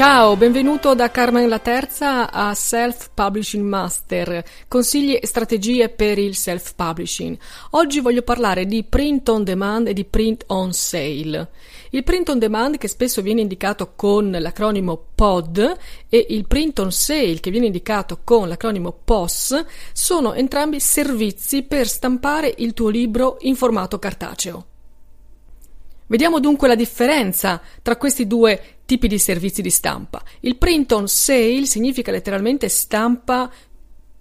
Ciao, 0.00 0.34
benvenuto 0.34 0.94
da 0.94 1.10
Carmen 1.10 1.46
la 1.46 1.58
Terza 1.58 2.32
a 2.32 2.54
Self 2.54 3.10
Publishing 3.12 3.62
Master, 3.62 4.42
consigli 4.66 5.18
e 5.20 5.26
strategie 5.26 5.90
per 5.90 6.16
il 6.16 6.34
self 6.34 6.72
publishing. 6.74 7.36
Oggi 7.72 8.00
voglio 8.00 8.22
parlare 8.22 8.64
di 8.64 8.82
print 8.82 9.28
on 9.28 9.44
demand 9.44 9.88
e 9.88 9.92
di 9.92 10.06
print 10.06 10.44
on 10.46 10.72
sale. 10.72 11.50
Il 11.90 12.02
print 12.02 12.30
on 12.30 12.38
demand 12.38 12.78
che 12.78 12.88
spesso 12.88 13.20
viene 13.20 13.42
indicato 13.42 13.92
con 13.94 14.30
l'acronimo 14.30 15.08
POD 15.14 15.76
e 16.08 16.26
il 16.30 16.46
print 16.46 16.78
on 16.78 16.92
sale 16.92 17.38
che 17.38 17.50
viene 17.50 17.66
indicato 17.66 18.20
con 18.24 18.48
l'acronimo 18.48 18.98
POS 19.04 19.66
sono 19.92 20.32
entrambi 20.32 20.80
servizi 20.80 21.62
per 21.62 21.86
stampare 21.86 22.54
il 22.56 22.72
tuo 22.72 22.88
libro 22.88 23.36
in 23.40 23.54
formato 23.54 23.98
cartaceo. 23.98 24.69
Vediamo 26.10 26.40
dunque 26.40 26.66
la 26.66 26.74
differenza 26.74 27.60
tra 27.82 27.96
questi 27.96 28.26
due 28.26 28.78
tipi 28.84 29.06
di 29.06 29.16
servizi 29.16 29.62
di 29.62 29.70
stampa. 29.70 30.20
Il 30.40 30.56
print 30.56 30.90
on 30.90 31.06
sale 31.06 31.66
significa 31.66 32.10
letteralmente 32.10 32.68
stampa 32.68 33.48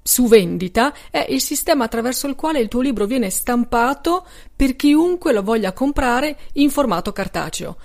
su 0.04 0.28
vendita, 0.28 0.94
è 1.10 1.26
il 1.30 1.42
sistema 1.42 1.86
attraverso 1.86 2.28
il 2.28 2.36
quale 2.36 2.60
il 2.60 2.68
tuo 2.68 2.82
libro 2.82 3.08
viene 3.08 3.32
stampato 3.32 4.24
per 4.56 4.76
chiunque 4.76 5.34
lo 5.34 5.42
voglia 5.42 5.74
comprare 5.74 6.38
in 6.54 6.70
formato 6.70 7.12
cartaceo. 7.12 7.78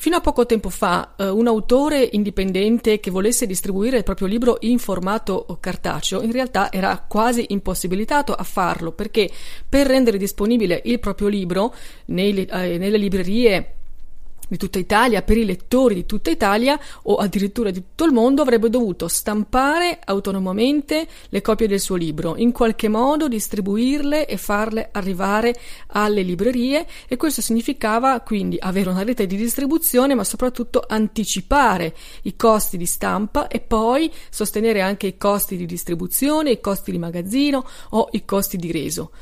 Fino 0.00 0.16
a 0.16 0.22
poco 0.22 0.46
tempo 0.46 0.70
fa, 0.70 1.12
eh, 1.14 1.28
un 1.28 1.46
autore 1.46 2.08
indipendente 2.12 3.00
che 3.00 3.10
volesse 3.10 3.44
distribuire 3.44 3.98
il 3.98 4.02
proprio 4.02 4.28
libro 4.28 4.56
in 4.60 4.78
formato 4.78 5.58
cartaceo 5.60 6.22
in 6.22 6.32
realtà 6.32 6.72
era 6.72 7.04
quasi 7.06 7.44
impossibilitato 7.48 8.32
a 8.32 8.42
farlo 8.42 8.92
perché 8.92 9.30
per 9.68 9.86
rendere 9.86 10.16
disponibile 10.16 10.80
il 10.86 11.00
proprio 11.00 11.28
libro 11.28 11.74
nei, 12.06 12.46
eh, 12.46 12.78
nelle 12.78 12.96
librerie 12.96 13.74
di 14.50 14.56
tutta 14.56 14.80
Italia, 14.80 15.22
per 15.22 15.36
i 15.36 15.44
lettori 15.44 15.94
di 15.94 16.06
tutta 16.06 16.28
Italia 16.28 16.78
o 17.02 17.16
addirittura 17.16 17.70
di 17.70 17.80
tutto 17.80 18.04
il 18.04 18.12
mondo, 18.12 18.42
avrebbe 18.42 18.68
dovuto 18.68 19.06
stampare 19.06 20.00
autonomamente 20.04 21.06
le 21.28 21.40
copie 21.40 21.68
del 21.68 21.78
suo 21.78 21.94
libro, 21.94 22.36
in 22.36 22.50
qualche 22.50 22.88
modo 22.88 23.28
distribuirle 23.28 24.26
e 24.26 24.36
farle 24.36 24.88
arrivare 24.90 25.54
alle 25.88 26.22
librerie 26.22 26.84
e 27.06 27.16
questo 27.16 27.40
significava 27.42 28.18
quindi 28.20 28.56
avere 28.58 28.90
una 28.90 29.04
rete 29.04 29.26
di 29.26 29.36
distribuzione 29.36 30.16
ma 30.16 30.24
soprattutto 30.24 30.84
anticipare 30.84 31.94
i 32.22 32.34
costi 32.34 32.76
di 32.76 32.86
stampa 32.86 33.46
e 33.46 33.60
poi 33.60 34.12
sostenere 34.30 34.80
anche 34.80 35.06
i 35.06 35.16
costi 35.16 35.56
di 35.56 35.64
distribuzione, 35.64 36.50
i 36.50 36.60
costi 36.60 36.90
di 36.90 36.98
magazzino 36.98 37.64
o 37.90 38.08
i 38.10 38.24
costi 38.24 38.56
di 38.56 38.72
reso. 38.72 39.12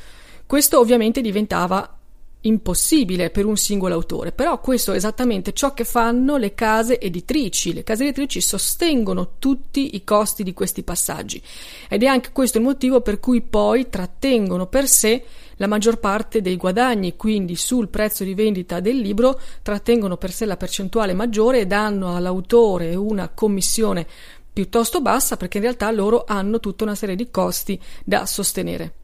Questo 0.47 0.79
ovviamente 0.79 1.21
diventava 1.21 1.98
impossibile 2.41 3.31
per 3.31 3.45
un 3.45 3.57
singolo 3.57 3.95
autore, 3.95 4.31
però 4.31 4.61
questo 4.61 4.93
è 4.93 4.95
esattamente 4.95 5.51
ciò 5.51 5.73
che 5.73 5.83
fanno 5.83 6.37
le 6.37 6.53
case 6.53 6.99
editrici. 6.99 7.73
Le 7.73 7.83
case 7.83 8.03
editrici 8.03 8.39
sostengono 8.39 9.31
tutti 9.39 9.95
i 9.95 10.03
costi 10.03 10.43
di 10.43 10.53
questi 10.53 10.83
passaggi 10.83 11.41
ed 11.89 12.03
è 12.03 12.05
anche 12.05 12.31
questo 12.31 12.57
il 12.57 12.63
motivo 12.63 13.01
per 13.01 13.19
cui 13.19 13.41
poi 13.41 13.89
trattengono 13.89 14.67
per 14.67 14.87
sé 14.87 15.23
la 15.57 15.67
maggior 15.67 15.99
parte 15.99 16.41
dei 16.41 16.55
guadagni, 16.55 17.17
quindi 17.17 17.57
sul 17.57 17.89
prezzo 17.89 18.23
di 18.23 18.33
vendita 18.33 18.79
del 18.79 18.97
libro 18.97 19.37
trattengono 19.61 20.15
per 20.15 20.31
sé 20.31 20.45
la 20.45 20.55
percentuale 20.55 21.13
maggiore 21.13 21.59
e 21.59 21.67
danno 21.67 22.15
all'autore 22.15 22.95
una 22.95 23.27
commissione 23.27 24.07
piuttosto 24.51 25.01
bassa 25.01 25.35
perché 25.35 25.57
in 25.57 25.63
realtà 25.63 25.91
loro 25.91 26.23
hanno 26.25 26.61
tutta 26.61 26.85
una 26.85 26.95
serie 26.95 27.15
di 27.15 27.29
costi 27.29 27.79
da 28.05 28.25
sostenere. 28.25 28.98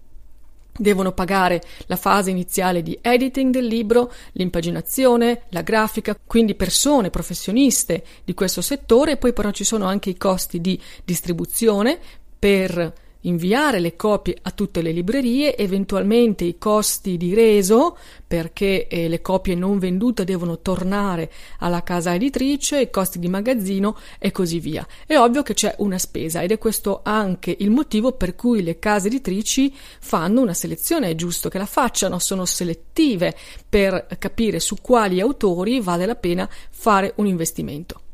Devono 0.77 1.13
pagare 1.13 1.61
la 1.85 1.95
fase 1.95 2.31
iniziale 2.31 2.81
di 2.81 2.97
editing 3.01 3.51
del 3.51 3.65
libro, 3.65 4.11
l'impaginazione, 4.33 5.43
la 5.49 5.61
grafica, 5.61 6.17
quindi 6.25 6.55
persone 6.55 7.09
professioniste 7.09 8.03
di 8.25 8.33
questo 8.33 8.61
settore, 8.61 9.15
poi 9.15 9.31
però 9.31 9.51
ci 9.51 9.63
sono 9.63 9.85
anche 9.85 10.09
i 10.09 10.17
costi 10.17 10.59
di 10.59 10.79
distribuzione 11.05 11.97
per 12.37 12.93
inviare 13.27 13.79
le 13.79 13.95
copie 13.95 14.37
a 14.41 14.51
tutte 14.51 14.81
le 14.81 14.91
librerie, 14.91 15.55
eventualmente 15.55 16.43
i 16.43 16.57
costi 16.57 17.17
di 17.17 17.33
reso 17.33 17.97
perché 18.25 18.87
eh, 18.87 19.07
le 19.07 19.21
copie 19.21 19.55
non 19.55 19.77
vendute 19.77 20.23
devono 20.23 20.59
tornare 20.59 21.31
alla 21.59 21.83
casa 21.83 22.13
editrice, 22.13 22.81
i 22.81 22.89
costi 22.89 23.19
di 23.19 23.27
magazzino 23.27 23.97
e 24.19 24.31
così 24.31 24.59
via. 24.59 24.85
È 25.05 25.17
ovvio 25.17 25.43
che 25.43 25.53
c'è 25.53 25.75
una 25.79 25.97
spesa 25.97 26.41
ed 26.41 26.51
è 26.51 26.57
questo 26.57 27.01
anche 27.03 27.55
il 27.59 27.69
motivo 27.69 28.13
per 28.13 28.35
cui 28.35 28.63
le 28.63 28.79
case 28.79 29.07
editrici 29.07 29.73
fanno 29.99 30.41
una 30.41 30.53
selezione, 30.53 31.09
è 31.09 31.15
giusto 31.15 31.49
che 31.49 31.57
la 31.57 31.65
facciano, 31.65 32.19
sono 32.19 32.45
selettive 32.45 33.35
per 33.67 34.07
capire 34.17 34.59
su 34.59 34.77
quali 34.81 35.19
autori 35.19 35.79
vale 35.79 36.05
la 36.05 36.15
pena 36.15 36.49
fare 36.71 37.13
un 37.17 37.27
investimento. 37.27 38.04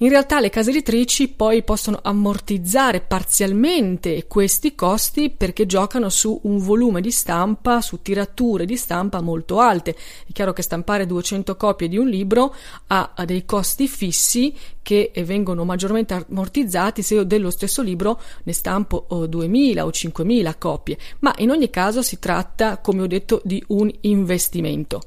In 0.00 0.10
realtà 0.10 0.40
le 0.40 0.50
case 0.50 0.68
editrici 0.68 1.28
poi 1.28 1.62
possono 1.62 2.00
ammortizzare 2.02 3.00
parzialmente 3.00 4.26
questi 4.26 4.74
costi 4.74 5.30
perché 5.30 5.64
giocano 5.64 6.10
su 6.10 6.38
un 6.42 6.58
volume 6.58 7.00
di 7.00 7.10
stampa, 7.10 7.80
su 7.80 8.02
tirature 8.02 8.66
di 8.66 8.76
stampa 8.76 9.22
molto 9.22 9.58
alte. 9.58 9.96
È 10.26 10.32
chiaro 10.34 10.52
che 10.52 10.60
stampare 10.60 11.06
200 11.06 11.56
copie 11.56 11.88
di 11.88 11.96
un 11.96 12.08
libro 12.08 12.54
ha, 12.88 13.10
dei 13.24 13.46
costi 13.46 13.88
fissi 13.88 14.54
che 14.82 15.12
vengono 15.24 15.64
maggiormente 15.64 16.26
ammortizzati 16.28 17.00
se 17.00 17.14
io 17.14 17.24
dello 17.24 17.48
stesso 17.48 17.80
libro 17.80 18.20
ne 18.42 18.52
stampo 18.52 19.06
2000 19.26 19.82
o 19.82 19.90
5000 19.90 20.54
copie, 20.56 20.98
ma 21.20 21.32
in 21.38 21.48
ogni 21.48 21.70
caso 21.70 22.02
si 22.02 22.18
tratta, 22.18 22.80
come 22.80 23.00
ho 23.00 23.06
detto, 23.06 23.40
di 23.44 23.64
un 23.68 23.90
investimento 24.02 25.00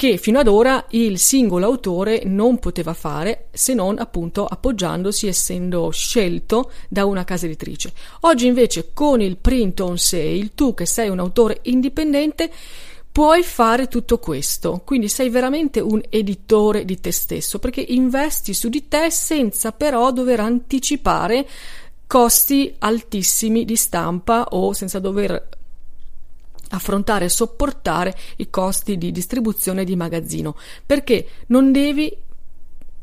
che 0.00 0.16
fino 0.16 0.38
ad 0.38 0.48
ora 0.48 0.86
il 0.92 1.18
singolo 1.18 1.66
autore 1.66 2.22
non 2.24 2.58
poteva 2.58 2.94
fare 2.94 3.48
se 3.52 3.74
non 3.74 3.98
appunto 3.98 4.46
appoggiandosi 4.46 5.26
essendo 5.26 5.90
scelto 5.90 6.70
da 6.88 7.04
una 7.04 7.24
casa 7.24 7.44
editrice. 7.44 7.92
Oggi 8.20 8.46
invece 8.46 8.94
con 8.94 9.20
il 9.20 9.36
print 9.36 9.78
on 9.80 9.98
sale 9.98 10.52
tu 10.54 10.72
che 10.72 10.86
sei 10.86 11.10
un 11.10 11.18
autore 11.18 11.58
indipendente 11.64 12.50
puoi 13.12 13.42
fare 13.42 13.88
tutto 13.88 14.18
questo, 14.18 14.80
quindi 14.86 15.08
sei 15.08 15.28
veramente 15.28 15.80
un 15.80 16.00
editore 16.08 16.86
di 16.86 16.98
te 16.98 17.12
stesso 17.12 17.58
perché 17.58 17.84
investi 17.86 18.54
su 18.54 18.70
di 18.70 18.88
te 18.88 19.10
senza 19.10 19.72
però 19.72 20.12
dover 20.12 20.40
anticipare 20.40 21.46
costi 22.06 22.74
altissimi 22.78 23.66
di 23.66 23.76
stampa 23.76 24.46
o 24.52 24.72
senza 24.72 24.98
dover 24.98 25.58
affrontare 26.70 27.26
e 27.26 27.28
sopportare 27.28 28.16
i 28.36 28.50
costi 28.50 28.98
di 28.98 29.12
distribuzione 29.12 29.84
di 29.84 29.96
magazzino, 29.96 30.56
perché 30.84 31.26
non 31.46 31.72
devi 31.72 32.14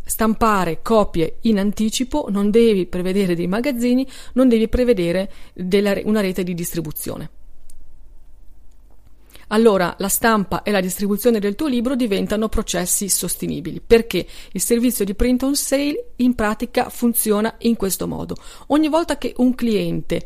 stampare 0.04 0.82
copie 0.82 1.38
in 1.42 1.60
anticipo, 1.60 2.28
non 2.30 2.50
devi 2.50 2.86
prevedere 2.86 3.36
dei 3.36 3.48
magazzini, 3.48 4.08
non 4.34 4.48
devi 4.48 4.68
prevedere 4.68 5.32
della, 5.54 5.96
una 6.04 6.22
rete 6.22 6.44
di 6.44 6.54
distribuzione. 6.54 7.30
Allora 9.50 9.96
la 10.00 10.10
stampa 10.10 10.62
e 10.64 10.72
la 10.72 10.82
distribuzione 10.82 11.40
del 11.40 11.56
tuo 11.56 11.68
libro 11.68 11.96
diventano 11.96 12.50
processi 12.50 13.08
sostenibili 13.08 13.82
perché 13.86 14.26
il 14.52 14.62
servizio 14.62 15.06
di 15.06 15.14
print 15.14 15.44
on 15.44 15.56
sale 15.56 16.12
in 16.18 16.36
pratica 16.36 16.90
funziona 16.90 17.56
in 17.60 17.78
questo 17.78 18.08
modo. 18.08 18.36
Ogni 18.68 18.90
volta 18.90 19.18
che 19.18 19.34
un 19.38 19.56
cliente 19.56 20.26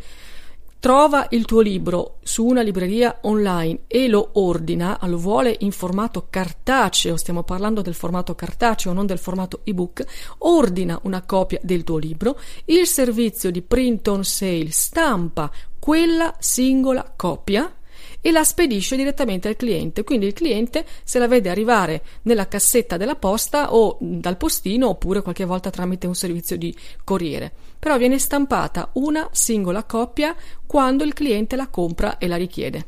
trova 0.81 1.27
il 1.29 1.45
tuo 1.45 1.61
libro 1.61 2.17
su 2.23 2.43
una 2.43 2.63
libreria 2.63 3.19
online 3.21 3.81
e 3.85 4.07
lo 4.07 4.31
ordina, 4.33 4.97
lo 5.03 5.17
vuole 5.17 5.55
in 5.59 5.71
formato 5.71 6.25
cartaceo, 6.27 7.17
stiamo 7.17 7.43
parlando 7.43 7.81
del 7.83 7.93
formato 7.93 8.33
cartaceo, 8.33 8.91
non 8.91 9.05
del 9.05 9.19
formato 9.19 9.61
ebook, 9.63 10.03
ordina 10.39 10.99
una 11.03 11.21
copia 11.21 11.59
del 11.61 11.83
tuo 11.83 11.99
libro, 11.99 12.39
il 12.65 12.87
servizio 12.87 13.51
di 13.51 13.61
print 13.61 14.07
on 14.07 14.23
sale 14.23 14.71
stampa 14.71 15.51
quella 15.77 16.33
singola 16.39 17.13
copia 17.15 17.71
e 18.21 18.31
la 18.31 18.43
spedisce 18.43 18.95
direttamente 18.95 19.47
al 19.47 19.55
cliente. 19.55 20.03
Quindi 20.03 20.27
il 20.27 20.33
cliente 20.33 20.85
se 21.03 21.19
la 21.19 21.27
vede 21.27 21.49
arrivare 21.49 22.03
nella 22.23 22.47
cassetta 22.47 22.97
della 22.97 23.15
posta 23.15 23.73
o 23.73 23.97
dal 23.99 24.37
postino 24.37 24.89
oppure 24.89 25.21
qualche 25.21 25.45
volta 25.45 25.69
tramite 25.69 26.07
un 26.07 26.15
servizio 26.15 26.57
di 26.57 26.73
corriere. 27.03 27.51
Però 27.79 27.97
viene 27.97 28.19
stampata 28.19 28.89
una 28.93 29.27
singola 29.31 29.83
copia 29.83 30.35
quando 30.65 31.03
il 31.03 31.13
cliente 31.13 31.55
la 31.55 31.67
compra 31.67 32.17
e 32.17 32.27
la 32.27 32.37
richiede. 32.37 32.85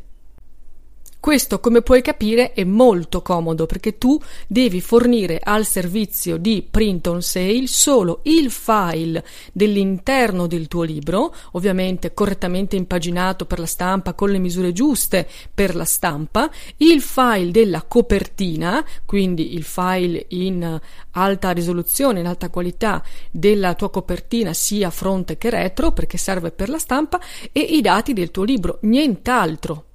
Questo, 1.24 1.62
come 1.62 1.82
puoi 1.82 2.02
capire, 2.02 2.52
è 2.52 2.66
molto 2.66 3.22
comodo 3.22 3.66
perché 3.66 3.98
tu 3.98 4.20
devi 4.46 4.82
fornire 4.82 5.40
al 5.42 5.66
servizio 5.66 6.36
di 6.36 6.68
print 6.70 7.08
on 7.08 7.22
sale 7.22 7.66
solo 7.68 8.20
il 8.24 8.52
file 8.52 9.24
dell'interno 9.54 10.48
del 10.48 10.68
tuo 10.68 10.84
libro, 10.84 11.34
ovviamente 11.52 12.14
correttamente 12.14 12.76
impaginato 12.76 13.46
per 13.46 13.60
la 13.60 13.66
stampa 13.66 14.14
con 14.16 14.32
le 14.32 14.38
misure 14.38 14.74
giuste 14.74 15.26
per 15.54 15.78
la 15.78 15.86
stampa, 15.86 16.52
il 16.76 17.00
file 17.00 17.52
della 17.52 17.84
copertina, 17.84 18.86
quindi 19.06 19.56
il 19.56 19.64
file 19.64 20.26
in 20.32 20.78
alta 21.12 21.52
risoluzione, 21.52 22.20
in 22.20 22.28
alta 22.28 22.50
qualità 22.50 23.02
della 23.32 23.76
tua 23.76 23.90
copertina 23.90 24.52
sia 24.52 24.90
fronte 24.90 25.38
che 25.38 25.50
retro 25.50 25.94
perché 25.94 26.18
serve 26.18 26.52
per 26.52 26.68
la 26.68 26.80
stampa 26.80 27.18
e 27.54 27.62
i 27.62 27.80
dati 27.80 28.12
del 28.12 28.30
tuo 28.30 28.44
libro, 28.44 28.80
nient'altro. 28.82 29.86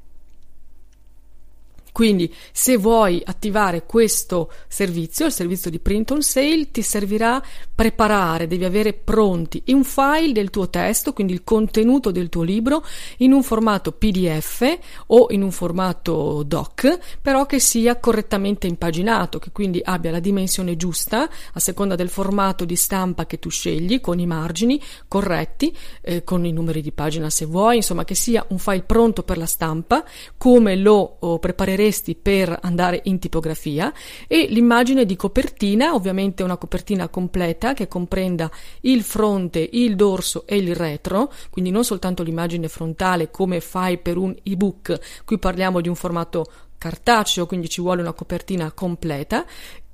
Quindi 1.98 2.32
se 2.52 2.76
vuoi 2.76 3.20
attivare 3.24 3.84
questo 3.84 4.52
servizio, 4.68 5.26
il 5.26 5.32
servizio 5.32 5.68
di 5.68 5.80
print 5.80 6.12
on 6.12 6.22
sale, 6.22 6.70
ti 6.70 6.80
servirà 6.80 7.42
preparare, 7.74 8.46
devi 8.46 8.64
avere 8.64 8.92
pronti 8.92 9.60
un 9.66 9.82
file 9.82 10.30
del 10.30 10.50
tuo 10.50 10.70
testo, 10.70 11.12
quindi 11.12 11.32
il 11.32 11.42
contenuto 11.42 12.12
del 12.12 12.28
tuo 12.28 12.44
libro, 12.44 12.84
in 13.16 13.32
un 13.32 13.42
formato 13.42 13.90
PDF 13.90 14.78
o 15.08 15.26
in 15.30 15.42
un 15.42 15.50
formato 15.50 16.44
doc, 16.46 17.18
però 17.20 17.46
che 17.46 17.58
sia 17.58 17.98
correttamente 17.98 18.68
impaginato, 18.68 19.40
che 19.40 19.50
quindi 19.50 19.80
abbia 19.82 20.12
la 20.12 20.20
dimensione 20.20 20.76
giusta 20.76 21.28
a 21.52 21.58
seconda 21.58 21.96
del 21.96 22.10
formato 22.10 22.64
di 22.64 22.76
stampa 22.76 23.26
che 23.26 23.40
tu 23.40 23.50
scegli, 23.50 24.00
con 24.00 24.20
i 24.20 24.26
margini 24.26 24.80
corretti, 25.08 25.76
eh, 26.02 26.22
con 26.22 26.46
i 26.46 26.52
numeri 26.52 26.80
di 26.80 26.92
pagina 26.92 27.28
se 27.28 27.44
vuoi, 27.44 27.76
insomma 27.76 28.04
che 28.04 28.14
sia 28.14 28.46
un 28.50 28.58
file 28.58 28.82
pronto 28.82 29.24
per 29.24 29.36
la 29.36 29.46
stampa, 29.46 30.04
come 30.36 30.76
lo 30.76 31.16
oh, 31.18 31.40
prepareresti 31.40 31.86
faresti 31.88 32.14
per 32.14 32.58
andare 32.62 33.00
in 33.04 33.18
tipografia 33.18 33.92
e 34.26 34.46
l'immagine 34.50 35.06
di 35.06 35.16
copertina, 35.16 35.94
ovviamente 35.94 36.42
una 36.42 36.58
copertina 36.58 37.08
completa 37.08 37.72
che 37.72 37.88
comprenda 37.88 38.50
il 38.82 39.02
fronte, 39.02 39.66
il 39.72 39.96
dorso 39.96 40.46
e 40.46 40.56
il 40.56 40.74
retro, 40.74 41.32
quindi 41.50 41.70
non 41.70 41.84
soltanto 41.84 42.22
l'immagine 42.22 42.68
frontale 42.68 43.30
come 43.30 43.60
fai 43.60 43.98
per 43.98 44.18
un 44.18 44.36
ebook, 44.42 45.24
qui 45.24 45.38
parliamo 45.38 45.80
di 45.80 45.88
un 45.88 45.94
formato 45.94 46.46
cartaceo, 46.76 47.46
quindi 47.46 47.68
ci 47.68 47.80
vuole 47.80 48.02
una 48.02 48.12
copertina 48.12 48.70
completa 48.72 49.44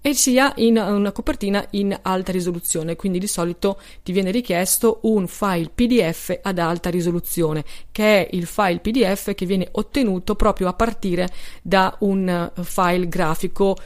e 0.06 0.12
sia 0.12 0.52
in 0.56 0.76
una 0.76 1.12
copertina 1.12 1.66
in 1.70 1.98
alta 2.02 2.30
risoluzione, 2.30 2.94
quindi 2.94 3.18
di 3.18 3.26
solito 3.26 3.80
ti 4.02 4.12
viene 4.12 4.30
richiesto 4.30 4.98
un 5.04 5.26
file 5.26 5.70
PDF 5.74 6.40
ad 6.42 6.58
alta 6.58 6.90
risoluzione, 6.90 7.64
che 7.90 8.26
è 8.26 8.28
il 8.32 8.44
file 8.44 8.80
PDF 8.80 9.32
che 9.32 9.46
viene 9.46 9.66
ottenuto 9.70 10.34
proprio 10.34 10.68
a 10.68 10.74
partire 10.74 11.30
da 11.62 11.96
un 12.00 12.52
file 12.64 13.08
grafico 13.08 13.78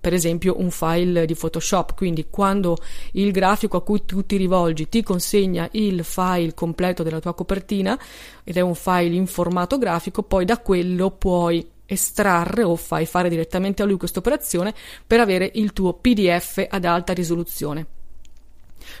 per 0.00 0.12
esempio 0.12 0.58
un 0.58 0.72
file 0.72 1.24
di 1.24 1.36
Photoshop, 1.36 1.94
quindi 1.94 2.26
quando 2.28 2.76
il 3.12 3.30
grafico 3.30 3.76
a 3.76 3.82
cui 3.82 4.04
tu 4.04 4.26
ti 4.26 4.36
rivolgi 4.38 4.88
ti 4.88 5.04
consegna 5.04 5.68
il 5.72 6.02
file 6.02 6.52
completo 6.52 7.04
della 7.04 7.20
tua 7.20 7.34
copertina 7.34 7.96
ed 8.42 8.56
è 8.56 8.60
un 8.60 8.74
file 8.74 9.14
in 9.14 9.28
formato 9.28 9.78
grafico, 9.78 10.24
poi 10.24 10.44
da 10.44 10.58
quello 10.58 11.12
puoi 11.12 11.64
estrarre 11.90 12.62
o 12.62 12.76
fai 12.76 13.06
fare 13.06 13.28
direttamente 13.28 13.82
a 13.82 13.84
lui 13.84 13.96
questa 13.96 14.20
operazione 14.20 14.74
per 15.06 15.20
avere 15.20 15.50
il 15.54 15.72
tuo 15.72 15.94
PDF 15.94 16.64
ad 16.68 16.84
alta 16.84 17.12
risoluzione. 17.12 17.86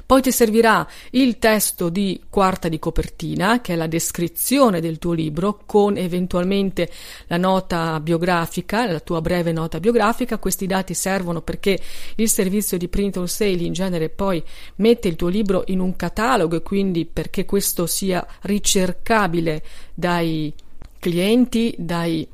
Poi 0.06 0.22
ti 0.22 0.32
servirà 0.32 0.86
il 1.10 1.38
testo 1.38 1.88
di 1.88 2.20
quarta 2.28 2.68
di 2.68 2.78
copertina, 2.78 3.60
che 3.60 3.72
è 3.72 3.76
la 3.76 3.86
descrizione 3.86 4.80
del 4.80 4.98
tuo 4.98 5.12
libro, 5.12 5.60
con 5.66 5.96
eventualmente 5.96 6.90
la 7.26 7.36
nota 7.36 7.98
biografica, 8.00 8.90
la 8.90 9.00
tua 9.00 9.20
breve 9.20 9.52
nota 9.52 9.80
biografica. 9.80 10.38
Questi 10.38 10.66
dati 10.66 10.94
servono 10.94 11.42
perché 11.42 11.78
il 12.16 12.28
servizio 12.28 12.76
di 12.76 12.88
print 12.88 13.16
on 13.16 13.28
sale 13.28 13.50
in 13.50 13.72
genere 13.72 14.08
poi 14.08 14.42
mette 14.76 15.08
il 15.08 15.16
tuo 15.16 15.28
libro 15.28 15.64
in 15.66 15.80
un 15.80 15.96
catalogo 15.96 16.56
e 16.56 16.62
quindi 16.62 17.04
perché 17.06 17.44
questo 17.44 17.86
sia 17.86 18.26
ricercabile 18.42 19.62
dai 19.94 20.52
clienti, 20.98 21.74
dai 21.78 22.26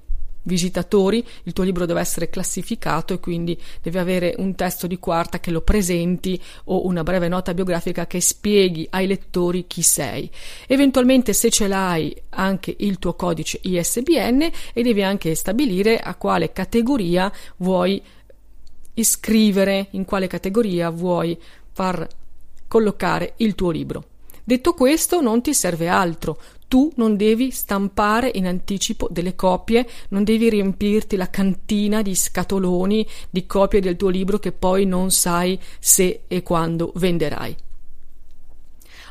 visitatori, 0.47 1.25
il 1.45 1.53
tuo 1.53 1.65
libro 1.65 1.87
deve 1.87 2.01
essere 2.01 2.31
classificato 2.31 3.13
e 3.13 3.21
quindi 3.21 3.61
deve 3.83 4.01
avere 4.01 4.35
un 4.39 4.55
testo 4.55 4.87
di 4.87 4.99
quarta 4.99 5.39
che 5.39 5.51
lo 5.51 5.61
presenti 5.61 6.41
o 6.65 6.87
una 6.87 7.03
breve 7.03 7.29
nota 7.29 7.55
biografica 7.55 8.07
che 8.07 8.21
spieghi 8.21 8.87
ai 8.91 9.07
lettori 9.07 9.67
chi 9.67 9.83
sei. 9.83 10.31
Eventualmente 10.67 11.33
se 11.33 11.51
ce 11.51 11.69
l'hai 11.69 12.15
anche 12.31 12.75
il 12.79 12.99
tuo 12.99 13.15
codice 13.15 13.61
ISBN 13.63 14.51
e 14.73 14.83
devi 14.83 15.03
anche 15.03 15.35
stabilire 15.35 15.99
a 15.99 16.15
quale 16.15 16.53
categoria 16.53 17.31
vuoi 17.59 18.03
iscrivere, 18.95 19.89
in 19.91 20.05
quale 20.05 20.27
categoria 20.27 20.91
vuoi 20.91 21.39
far 21.73 22.07
collocare 22.67 23.35
il 23.39 23.55
tuo 23.55 23.71
libro. 23.71 24.05
Detto 24.43 24.75
questo, 24.75 25.21
non 25.21 25.43
ti 25.43 25.53
serve 25.53 25.89
altro. 25.89 26.39
Tu 26.69 26.93
non 26.97 27.17
devi 27.17 27.51
stampare 27.53 28.31
in 28.35 28.47
anticipo 28.47 29.09
delle 29.11 29.37
copie, 29.37 29.87
non 30.09 30.25
devi 30.25 30.49
riempirti 30.51 31.17
la 31.17 31.31
cantina 31.31 32.03
di 32.03 32.15
scatoloni 32.15 33.07
di 33.31 33.47
copie 33.47 33.81
del 33.81 33.97
tuo 33.97 34.09
libro 34.09 34.39
che 34.39 34.51
poi 34.51 34.85
non 34.85 35.11
sai 35.11 35.59
se 35.79 36.23
e 36.27 36.43
quando 36.43 36.93
venderai. 36.97 37.57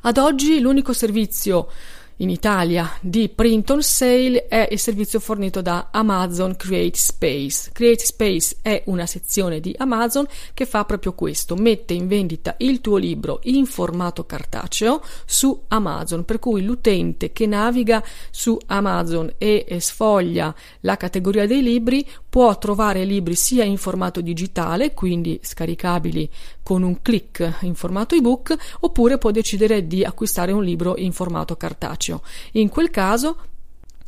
Ad 0.02 0.18
oggi 0.18 0.60
l'unico 0.60 0.94
servizio 0.94 1.68
in 2.18 2.30
Italia 2.30 2.98
di 3.02 3.28
print 3.28 3.72
on 3.72 3.82
sale 3.82 4.48
è 4.48 4.68
il 4.72 4.80
servizio 4.80 5.20
fornito 5.20 5.62
da 5.62 5.90
Amazon 5.92 6.56
Create 6.56 6.98
Space. 6.98 7.70
Create 7.74 8.06
Space 8.06 8.56
è 8.62 8.84
una 8.86 9.06
sezione 9.06 9.60
di 9.60 9.76
Amazon 9.78 10.26
che 10.54 10.66
fa 10.66 10.86
proprio 10.86 11.14
questo, 11.14 11.56
mette 11.56 11.94
in 11.94 12.08
vendita 12.08 12.56
il 12.60 12.80
tuo 12.80 12.98
libro 12.98 13.40
in 13.44 13.66
formato 13.66 14.26
cartaceo 14.26 15.02
su 15.26 15.64
Amazon, 15.68 16.24
per 16.24 16.40
cui 16.40 16.64
l'utente 16.64 17.34
che 17.34 17.48
naviga 17.48 18.04
su 18.32 18.58
Amazon 18.68 19.34
e 19.38 19.66
sfoglia 19.80 20.56
la 20.82 20.96
categoria 20.96 21.46
dei 21.46 21.62
libri 21.62 22.08
può 22.36 22.58
trovare 22.58 23.06
libri 23.06 23.34
sia 23.34 23.64
in 23.64 23.78
formato 23.78 24.20
digitale, 24.20 24.94
quindi 24.94 25.40
scaricabili 25.42 26.30
con 26.64 26.84
un 26.84 27.02
clic 27.02 27.60
in 27.62 27.76
formato 27.76 28.14
ebook, 28.14 28.54
oppure 28.82 29.18
può 29.18 29.32
decidere 29.32 29.88
di 29.88 30.04
acquistare 30.04 30.52
un 30.52 30.62
libro 30.62 30.98
in 30.98 31.14
formato 31.14 31.56
cartaceo. 31.56 32.24
In 32.52 32.68
quel 32.68 32.90
caso 32.90 33.38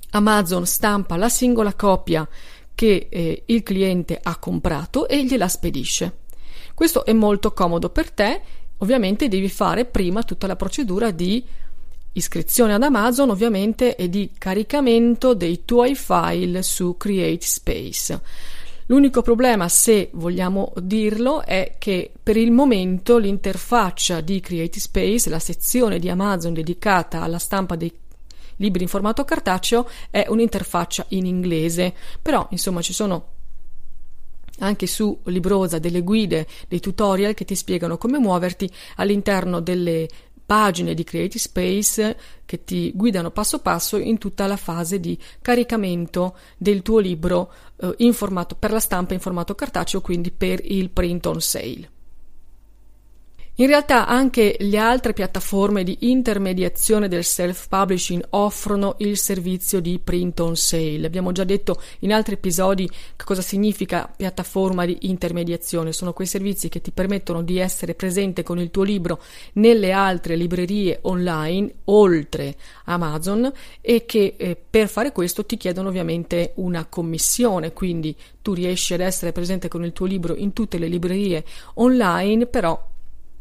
Amazon 0.09 0.65
stampa 0.65 1.15
la 1.15 1.29
singola 1.29 1.73
copia 1.73 2.27
che 2.75 3.07
eh, 3.09 3.43
il 3.45 3.63
cliente 3.63 4.19
ha 4.21 4.35
comprato 4.39 5.07
e 5.07 5.23
gliela 5.23 5.47
spedisce. 5.47 6.17
Questo 6.73 7.05
è 7.05 7.13
molto 7.13 7.53
comodo 7.53 7.89
per 7.91 8.11
te, 8.11 8.41
ovviamente 8.79 9.29
devi 9.29 9.47
fare 9.47 9.85
prima 9.85 10.23
tutta 10.23 10.47
la 10.47 10.57
procedura 10.57 11.11
di 11.11 11.41
iscrizione 12.17 12.73
ad 12.73 12.83
Amazon 12.83 13.29
ovviamente 13.29 13.95
e 13.95 14.09
di 14.09 14.31
caricamento 14.37 15.33
dei 15.33 15.63
tuoi 15.65 15.95
file 15.95 16.63
su 16.63 16.97
Create 16.97 17.45
Space. 17.45 18.21
L'unico 18.87 19.21
problema, 19.21 19.67
se 19.67 20.09
vogliamo 20.13 20.71
dirlo, 20.77 21.43
è 21.43 21.75
che 21.77 22.11
per 22.23 22.37
il 22.37 22.51
momento 22.51 23.17
l'interfaccia 23.17 24.21
di 24.21 24.39
Creative 24.39 24.79
Space, 24.79 25.29
la 25.29 25.39
sezione 25.39 25.99
di 25.99 26.09
Amazon 26.09 26.53
dedicata 26.53 27.21
alla 27.21 27.37
stampa 27.37 27.75
dei 27.75 27.91
libri 28.57 28.83
in 28.83 28.89
formato 28.89 29.25
cartaceo, 29.25 29.87
è 30.09 30.25
un'interfaccia 30.29 31.05
in 31.09 31.25
inglese. 31.25 31.93
Però, 32.21 32.47
insomma, 32.51 32.81
ci 32.81 32.93
sono 32.93 33.35
anche 34.59 34.87
su 34.87 35.19
Librosa 35.25 35.79
delle 35.79 36.01
guide, 36.01 36.47
dei 36.67 36.79
tutorial 36.79 37.33
che 37.33 37.45
ti 37.45 37.55
spiegano 37.55 37.97
come 37.97 38.17
muoverti 38.19 38.71
all'interno 38.95 39.59
delle 39.59 40.07
pagine 40.47 40.93
di 40.93 41.03
Creative 41.03 41.37
Space 41.37 42.17
che 42.45 42.63
ti 42.63 42.91
guidano 42.95 43.31
passo 43.31 43.59
passo 43.59 43.97
in 43.97 44.17
tutta 44.17 44.47
la 44.47 44.55
fase 44.55 44.99
di 44.99 45.19
caricamento 45.41 46.37
del 46.57 46.81
tuo 46.81 46.99
libro 46.99 47.51
eh, 47.75 48.13
formato, 48.13 48.55
per 48.55 48.71
la 48.71 48.79
stampa 48.79 49.13
in 49.13 49.19
formato 49.19 49.53
cartaceo, 49.53 50.01
quindi 50.01 50.31
per 50.31 50.61
il 50.63 50.89
print 50.89 51.25
on 51.25 51.41
sale. 51.41 51.91
In 53.59 53.65
realtà 53.65 54.05
anche 54.05 54.55
le 54.59 54.77
altre 54.77 55.13
piattaforme 55.13 55.83
di 55.83 55.97
intermediazione 56.01 57.07
del 57.07 57.23
self-publishing 57.23 58.23
offrono 58.29 58.93
il 58.99 59.17
servizio 59.17 59.79
di 59.79 59.97
print 59.97 60.39
on 60.41 60.55
sale. 60.55 61.07
Abbiamo 61.07 61.31
già 61.31 61.43
detto 61.43 61.81
in 62.01 62.13
altri 62.13 62.35
episodi 62.35 62.87
che 62.87 63.25
cosa 63.25 63.41
significa 63.41 64.13
piattaforma 64.15 64.85
di 64.85 64.95
intermediazione. 65.09 65.91
Sono 65.91 66.13
quei 66.13 66.27
servizi 66.27 66.69
che 66.69 66.81
ti 66.81 66.91
permettono 66.91 67.41
di 67.41 67.57
essere 67.57 67.95
presente 67.95 68.43
con 68.43 68.59
il 68.59 68.69
tuo 68.69 68.83
libro 68.83 69.19
nelle 69.53 69.91
altre 69.91 70.35
librerie 70.35 70.99
online 71.01 71.73
oltre 71.85 72.57
Amazon 72.83 73.51
e 73.81 74.05
che 74.05 74.35
eh, 74.37 74.55
per 74.69 74.87
fare 74.87 75.11
questo 75.11 75.47
ti 75.47 75.57
chiedono 75.57 75.89
ovviamente 75.89 76.51
una 76.57 76.85
commissione, 76.85 77.73
quindi 77.73 78.15
tu 78.43 78.53
riesci 78.53 78.93
ad 78.93 78.99
essere 78.99 79.31
presente 79.31 79.67
con 79.67 79.83
il 79.83 79.93
tuo 79.93 80.05
libro 80.05 80.35
in 80.35 80.53
tutte 80.53 80.77
le 80.77 80.87
librerie 80.87 81.43
online, 81.73 82.45
però 82.45 82.95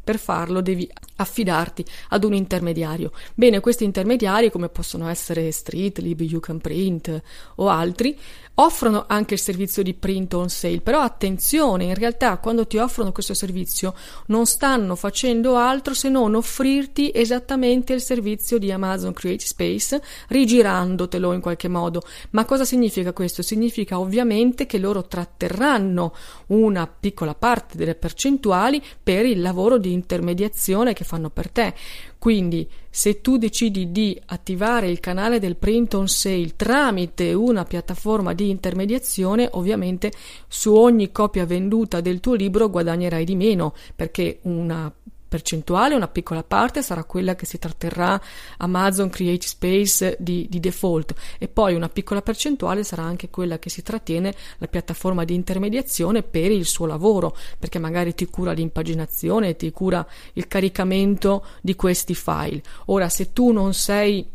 per 0.06 0.18
farlo 0.20 0.60
devi 0.60 0.88
affidarti 1.16 1.84
ad 2.10 2.22
un 2.22 2.32
intermediario. 2.32 3.10
Bene, 3.34 3.58
questi 3.58 3.82
intermediari, 3.82 4.52
come 4.52 4.68
possono 4.68 5.08
essere 5.08 5.50
Streetlib, 5.50 6.20
You 6.20 6.38
Can 6.38 6.60
Print 6.60 7.20
o 7.56 7.68
altri, 7.68 8.16
offrono 8.56 9.04
anche 9.06 9.34
il 9.34 9.40
servizio 9.40 9.82
di 9.82 9.94
print 9.94 10.34
on 10.34 10.48
sale, 10.48 10.80
però 10.80 11.00
attenzione, 11.00 11.84
in 11.84 11.94
realtà 11.94 12.38
quando 12.38 12.66
ti 12.66 12.78
offrono 12.78 13.12
questo 13.12 13.34
servizio 13.34 13.94
non 14.26 14.46
stanno 14.46 14.94
facendo 14.94 15.56
altro 15.56 15.94
se 15.94 16.08
non 16.08 16.34
offrirti 16.34 17.10
esattamente 17.14 17.92
il 17.92 18.00
servizio 18.00 18.58
di 18.58 18.70
Amazon 18.70 19.12
Create 19.12 19.44
Space, 19.44 20.02
rigirandotelo 20.28 21.32
in 21.32 21.40
qualche 21.40 21.68
modo. 21.68 22.02
Ma 22.30 22.44
cosa 22.44 22.64
significa 22.64 23.12
questo? 23.12 23.42
Significa 23.42 23.98
ovviamente 23.98 24.66
che 24.66 24.78
loro 24.78 25.06
tratterranno 25.06 26.14
una 26.46 26.86
piccola 26.86 27.34
parte 27.34 27.76
delle 27.76 27.94
percentuali 27.94 28.82
per 29.02 29.26
il 29.26 29.40
lavoro 29.40 29.78
di 29.78 29.92
intermediazione 29.92 30.92
che 30.92 31.04
fanno 31.04 31.30
per 31.30 31.50
te. 31.50 31.74
Quindi, 32.18 32.68
se 32.88 33.20
tu 33.20 33.36
decidi 33.36 33.92
di 33.92 34.20
attivare 34.26 34.88
il 34.88 35.00
canale 35.00 35.38
del 35.38 35.56
print 35.56 35.94
on 35.94 36.08
sale 36.08 36.56
tramite 36.56 37.32
una 37.32 37.64
piattaforma 37.64 38.32
di 38.32 38.48
intermediazione, 38.48 39.48
ovviamente 39.52 40.10
su 40.48 40.74
ogni 40.74 41.12
copia 41.12 41.44
venduta 41.44 42.00
del 42.00 42.20
tuo 42.20 42.34
libro 42.34 42.70
guadagnerai 42.70 43.24
di 43.24 43.36
meno, 43.36 43.74
perché 43.94 44.38
una 44.42 44.92
percentuale, 45.28 45.94
una 45.94 46.08
piccola 46.08 46.42
parte 46.42 46.82
sarà 46.82 47.04
quella 47.04 47.34
che 47.34 47.46
si 47.46 47.58
tratterrà 47.58 48.20
Amazon 48.58 49.10
Create 49.10 49.46
Space 49.46 50.16
di, 50.18 50.46
di, 50.48 50.60
default 50.60 51.14
e 51.38 51.48
poi 51.48 51.74
una 51.74 51.88
piccola 51.88 52.22
percentuale 52.22 52.84
sarà 52.84 53.02
anche 53.02 53.28
quella 53.28 53.58
che 53.58 53.70
si 53.70 53.82
trattiene 53.82 54.34
la 54.58 54.66
piattaforma 54.66 55.24
di 55.24 55.34
intermediazione 55.34 56.22
per 56.22 56.50
il 56.50 56.64
suo 56.64 56.86
lavoro, 56.86 57.36
perché 57.58 57.78
magari 57.78 58.14
ti 58.14 58.26
cura 58.26 58.52
l'impaginazione, 58.52 59.56
ti 59.56 59.70
cura 59.70 60.06
il 60.34 60.46
caricamento 60.48 61.44
di 61.60 61.74
questi 61.74 62.14
file. 62.14 62.62
Ora, 62.86 63.08
se 63.08 63.32
tu 63.32 63.50
non 63.52 63.74
sei 63.74 64.34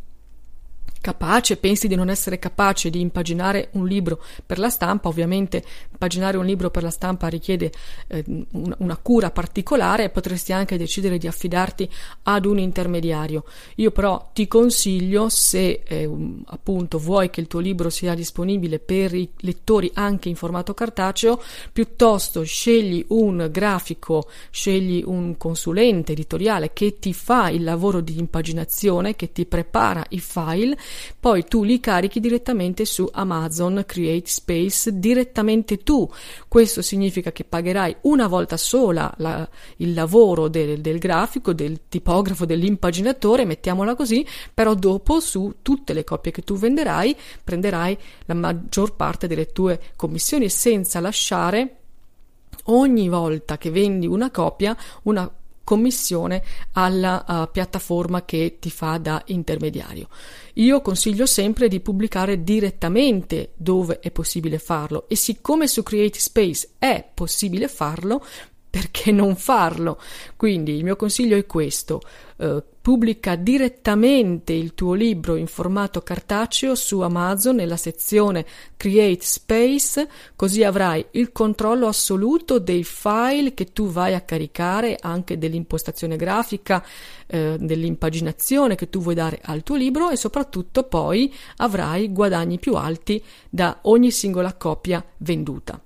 capace, 1.01 1.57
pensi 1.57 1.87
di 1.87 1.95
non 1.95 2.09
essere 2.09 2.39
capace 2.39 2.89
di 2.91 3.01
impaginare 3.01 3.69
un 3.73 3.87
libro 3.87 4.23
per 4.45 4.59
la 4.59 4.69
stampa, 4.69 5.09
ovviamente 5.09 5.63
impaginare 5.91 6.37
un 6.37 6.45
libro 6.45 6.69
per 6.69 6.83
la 6.83 6.91
stampa 6.91 7.27
richiede 7.27 7.71
eh, 8.07 8.23
una 8.51 8.97
cura 8.97 9.31
particolare 9.31 10.05
e 10.05 10.09
potresti 10.09 10.53
anche 10.53 10.77
decidere 10.77 11.17
di 11.17 11.27
affidarti 11.27 11.89
ad 12.23 12.45
un 12.45 12.59
intermediario. 12.59 13.43
Io 13.75 13.91
però 13.91 14.29
ti 14.31 14.47
consiglio, 14.47 15.27
se 15.29 15.81
eh, 15.85 16.09
appunto 16.45 16.99
vuoi 16.99 17.29
che 17.31 17.41
il 17.41 17.47
tuo 17.47 17.59
libro 17.59 17.89
sia 17.89 18.13
disponibile 18.13 18.77
per 18.79 19.13
i 19.15 19.29
lettori 19.37 19.89
anche 19.95 20.29
in 20.29 20.35
formato 20.35 20.73
cartaceo, 20.73 21.41
piuttosto 21.73 22.43
scegli 22.43 23.03
un 23.09 23.49
grafico, 23.51 24.29
scegli 24.51 25.03
un 25.03 25.35
consulente 25.37 26.11
editoriale 26.11 26.73
che 26.73 26.99
ti 26.99 27.13
fa 27.13 27.49
il 27.49 27.63
lavoro 27.63 28.01
di 28.01 28.19
impaginazione, 28.19 29.15
che 29.15 29.31
ti 29.31 29.47
prepara 29.47 30.05
i 30.09 30.19
file 30.19 30.77
poi 31.19 31.45
tu 31.45 31.63
li 31.63 31.79
carichi 31.79 32.19
direttamente 32.19 32.85
su 32.85 33.07
Amazon 33.11 33.83
Create 33.85 34.27
Space 34.27 34.97
direttamente 34.99 35.77
tu. 35.79 36.09
Questo 36.47 36.81
significa 36.81 37.31
che 37.31 37.43
pagherai 37.43 37.97
una 38.01 38.27
volta 38.27 38.57
sola 38.57 39.13
la, 39.17 39.47
il 39.77 39.93
lavoro 39.93 40.47
del, 40.47 40.81
del 40.81 40.99
grafico, 40.99 41.53
del 41.53 41.81
tipografo, 41.89 42.45
dell'impaginatore, 42.45 43.45
mettiamola 43.45 43.95
così, 43.95 44.25
però 44.53 44.73
dopo 44.73 45.19
su 45.19 45.55
tutte 45.61 45.93
le 45.93 46.03
copie 46.03 46.31
che 46.31 46.41
tu 46.43 46.55
venderai 46.55 47.15
prenderai 47.43 47.97
la 48.25 48.33
maggior 48.33 48.95
parte 48.95 49.27
delle 49.27 49.47
tue 49.47 49.79
commissioni 49.95 50.49
senza 50.49 50.99
lasciare 50.99 51.77
ogni 52.65 53.09
volta 53.09 53.57
che 53.57 53.71
vendi 53.71 54.05
una 54.05 54.29
copia 54.29 54.75
una 55.03 55.31
commissione 55.71 56.43
alla 56.73 57.23
uh, 57.25 57.49
piattaforma 57.49 58.25
che 58.25 58.57
ti 58.59 58.69
fa 58.69 58.97
da 58.97 59.23
intermediario. 59.27 60.09
Io 60.55 60.81
consiglio 60.81 61.25
sempre 61.25 61.69
di 61.69 61.79
pubblicare 61.79 62.43
direttamente 62.43 63.53
dove 63.55 63.99
è 63.99 64.11
possibile 64.11 64.59
farlo 64.59 65.07
e 65.07 65.15
siccome 65.15 65.69
su 65.69 65.81
Create 65.81 66.19
Space 66.19 66.71
è 66.77 67.07
possibile 67.13 67.69
farlo, 67.69 68.21
perché 68.69 69.11
non 69.13 69.37
farlo? 69.37 69.97
Quindi 70.35 70.75
il 70.75 70.83
mio 70.83 70.97
consiglio 70.97 71.37
è 71.37 71.45
questo: 71.45 72.01
eh, 72.35 72.61
pubblica 72.81 73.35
direttamente 73.35 74.53
il 74.53 74.73
tuo 74.73 74.93
libro 74.93 75.35
in 75.35 75.45
formato 75.45 76.01
cartaceo 76.01 76.73
su 76.73 76.99
Amazon 77.01 77.55
nella 77.55 77.77
sezione 77.77 78.45
Create 78.75 79.23
Space, 79.23 80.09
così 80.35 80.63
avrai 80.63 81.05
il 81.11 81.31
controllo 81.31 81.87
assoluto 81.87 82.57
dei 82.57 82.83
file 82.83 83.53
che 83.53 83.71
tu 83.71 83.87
vai 83.87 84.15
a 84.15 84.21
caricare, 84.21 84.97
anche 84.99 85.37
dell'impostazione 85.37 86.15
grafica, 86.15 86.83
eh, 87.27 87.57
dell'impaginazione 87.59 88.75
che 88.75 88.89
tu 88.89 88.99
vuoi 88.99 89.15
dare 89.15 89.39
al 89.43 89.61
tuo 89.61 89.75
libro 89.75 90.09
e 90.09 90.17
soprattutto 90.17 90.83
poi 90.83 91.31
avrai 91.57 92.11
guadagni 92.11 92.57
più 92.57 92.73
alti 92.73 93.23
da 93.47 93.77
ogni 93.83 94.09
singola 94.09 94.55
copia 94.55 95.05
venduta. 95.17 95.79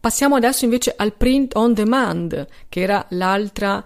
Passiamo 0.00 0.34
adesso 0.34 0.64
invece 0.64 0.94
al 0.96 1.12
print 1.12 1.54
on 1.54 1.74
demand, 1.74 2.48
che 2.68 2.80
era 2.80 3.06
l'altra 3.10 3.84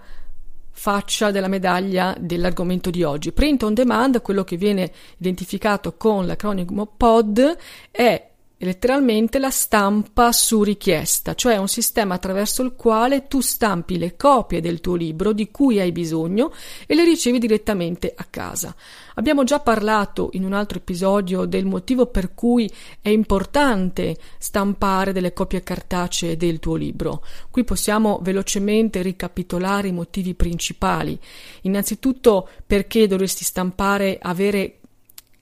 faccia 0.77 1.31
della 1.31 1.47
medaglia 1.47 2.15
dell'argomento 2.19 2.91
di 2.91 3.01
oggi. 3.01 3.31
Print 3.31 3.63
on 3.63 3.73
demand, 3.73 4.21
quello 4.21 4.43
che 4.43 4.57
viene 4.57 4.91
identificato 5.17 5.97
con 5.97 6.27
l'acronimo 6.27 6.85
POD, 6.85 7.57
è 7.89 8.26
letteralmente 8.59 9.37
la 9.39 9.49
stampa 9.49 10.31
su 10.31 10.63
richiesta, 10.63 11.35
cioè 11.35 11.57
un 11.57 11.67
sistema 11.67 12.15
attraverso 12.15 12.63
il 12.63 12.73
quale 12.75 13.27
tu 13.27 13.39
stampi 13.39 13.97
le 13.97 14.15
copie 14.15 14.61
del 14.61 14.81
tuo 14.81 14.95
libro 14.95 15.31
di 15.31 15.51
cui 15.51 15.79
hai 15.79 15.91
bisogno 15.91 16.51
e 16.85 16.95
le 16.95 17.03
ricevi 17.03 17.37
direttamente 17.37 18.13
a 18.15 18.25
casa. 18.29 18.75
Abbiamo 19.15 19.43
già 19.43 19.59
parlato 19.59 20.29
in 20.33 20.43
un 20.43 20.53
altro 20.53 20.77
episodio 20.77 21.45
del 21.45 21.65
motivo 21.65 22.05
per 22.05 22.33
cui 22.33 22.71
è 23.01 23.09
importante 23.09 24.15
stampare 24.37 25.11
delle 25.11 25.33
copie 25.33 25.63
cartacee 25.63 26.37
del 26.37 26.59
tuo 26.59 26.75
libro. 26.75 27.23
Qui 27.49 27.63
possiamo 27.63 28.19
velocemente 28.21 29.01
ricapitolare 29.01 29.87
i 29.87 29.91
motivi 29.91 30.35
principali. 30.35 31.19
Innanzitutto 31.61 32.47
perché 32.65 33.07
dovresti 33.07 33.43
stampare, 33.43 34.19
avere 34.21 34.76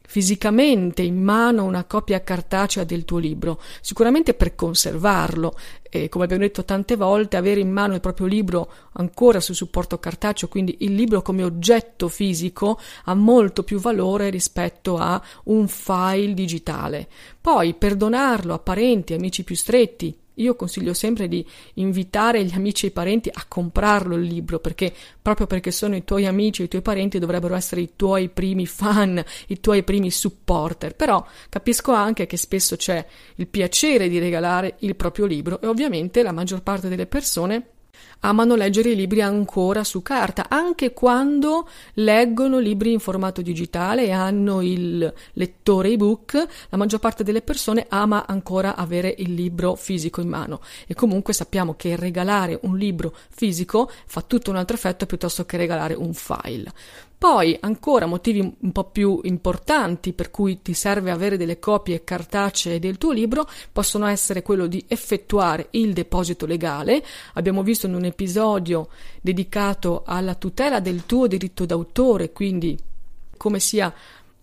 fisicamente 0.08 1.02
in 1.02 1.22
mano 1.22 1.64
una 1.64 1.86
copia 1.86 2.24
cartacea 2.24 2.84
del 2.84 3.06
tuo 3.06 3.18
libro, 3.18 3.62
sicuramente 3.82 4.34
per 4.34 4.56
conservarlo 4.56 5.54
e 5.90 6.10
come 6.10 6.26
abbiamo 6.26 6.44
detto 6.44 6.66
tante 6.66 6.98
volte, 6.98 7.38
avere 7.38 7.62
in 7.62 7.72
mano 7.72 7.94
il 7.94 8.02
proprio 8.02 8.28
libro 8.28 8.70
ancora 8.94 9.40
su 9.40 9.54
supporto 9.54 9.98
cartaceo, 9.98 10.50
quindi 10.50 10.78
il 10.80 10.94
libro 10.94 11.22
come 11.22 11.44
oggetto 11.44 12.10
fisico, 12.10 12.78
ha 13.06 13.14
molto 13.14 13.64
più 13.64 13.80
valore 13.80 14.30
rispetto 14.30 14.98
a 14.98 15.22
un 15.46 15.68
file 15.70 16.34
digitale. 16.34 17.08
Poi 17.40 17.76
per 17.76 17.96
donarlo 17.96 18.54
a 18.54 18.60
parenti, 18.60 19.14
amici 19.14 19.46
più 19.46 19.56
stretti, 19.56 20.18
io 20.36 20.56
consiglio 20.56 20.94
sempre 20.94 21.28
di 21.28 21.46
invitare 21.76 22.44
gli 22.44 22.54
amici 22.54 22.86
e 22.86 22.90
i 22.90 22.92
parenti 22.92 23.30
a 23.32 23.46
comprarlo 23.48 24.16
il 24.16 24.24
libro 24.24 24.60
perché 24.60 24.94
proprio 25.22 25.48
perché 25.48 25.72
sono 25.72 25.96
i 25.96 26.04
tuoi 26.04 26.26
amici 26.26 26.62
e 26.62 26.66
i 26.66 26.68
tuoi 26.68 26.82
parenti 26.82 27.20
dovrebbero 27.20 27.56
essere 27.56 27.82
i 27.82 27.92
tuoi 27.96 28.30
primi 28.30 28.66
fan, 28.66 29.24
i 29.48 29.60
tuoi 29.60 29.84
primi 29.84 30.12
supporter. 30.12 30.96
Però 30.96 31.26
capisco 31.50 31.92
anche 31.92 32.26
che 32.26 32.38
spesso 32.38 32.76
c'è 32.76 33.06
il 33.36 33.48
piacere 33.48 34.10
di 34.10 34.20
regalare 34.20 34.76
il 34.80 34.96
proprio 34.96 35.26
libro 35.26 35.62
e 35.62 35.68
ovviamente 35.68 36.24
la 36.24 36.32
maggior 36.32 36.62
parte 36.62 36.90
delle 36.90 37.08
persone 37.08 37.70
amano 38.26 38.56
leggere 38.56 38.90
i 38.90 38.96
libri 38.96 39.22
ancora 39.22 39.84
su 39.84 40.02
carta, 40.02 40.48
anche 40.50 40.94
quando 40.94 41.68
leggono 41.94 42.58
libri 42.58 42.92
in 42.92 43.00
formato 43.00 43.42
digitale 43.42 44.06
e 44.06 44.12
hanno 44.12 44.62
il 44.62 45.14
lettore 45.34 45.90
ebook, 45.90 46.48
la 46.70 46.78
maggior 46.78 47.00
parte 47.00 47.24
delle 47.24 47.42
persone 47.42 47.86
ama 47.90 48.26
ancora 48.26 48.76
avere 48.76 49.14
il 49.20 49.34
libro 49.34 49.76
fisico 49.76 50.22
in 50.22 50.30
mano 50.30 50.62
e 50.88 50.96
comunque 50.96 51.34
sappiamo 51.34 51.76
che 51.76 51.96
regalare 51.96 52.60
un 52.64 52.78
libro 52.78 53.14
fisico 53.30 53.92
fa 54.06 54.22
tutto 54.22 54.50
un 54.50 54.58
altro 54.58 54.76
effetto 54.76 55.06
piuttosto 55.06 55.46
che 55.46 55.58
regalare 55.58 55.94
un 55.94 56.14
file. 56.14 56.72
Poi 57.18 57.58
ancora 57.62 58.06
motivi 58.06 58.40
un 58.40 58.72
po' 58.72 58.84
più 58.84 59.20
importanti 59.24 60.14
per 60.14 60.32
cui 60.32 60.62
ti 60.62 60.74
serve 60.74 61.12
avere 61.12 61.38
delle 61.38 61.60
copie 61.60 62.04
cartacee 62.04 62.78
del 62.78 62.98
tuo 62.98 63.12
libro 63.12 63.48
possono 63.72 64.06
essere 64.06 64.42
quello 64.42 64.68
di 64.68 64.84
effettuare 64.88 65.68
il 65.72 65.94
deposito 65.94 66.46
legale. 66.46 67.04
Abbiamo 67.34 67.64
visto 67.64 67.88
in 67.88 67.96
un 67.96 68.06
episodio 68.06 68.90
dedicato 69.22 70.04
alla 70.06 70.36
tutela 70.36 70.80
del 70.80 71.06
tuo 71.06 71.28
diritto 71.28 71.66
d'autore, 71.66 72.32
quindi 72.32 72.78
come 73.38 73.60
sia 73.60 73.94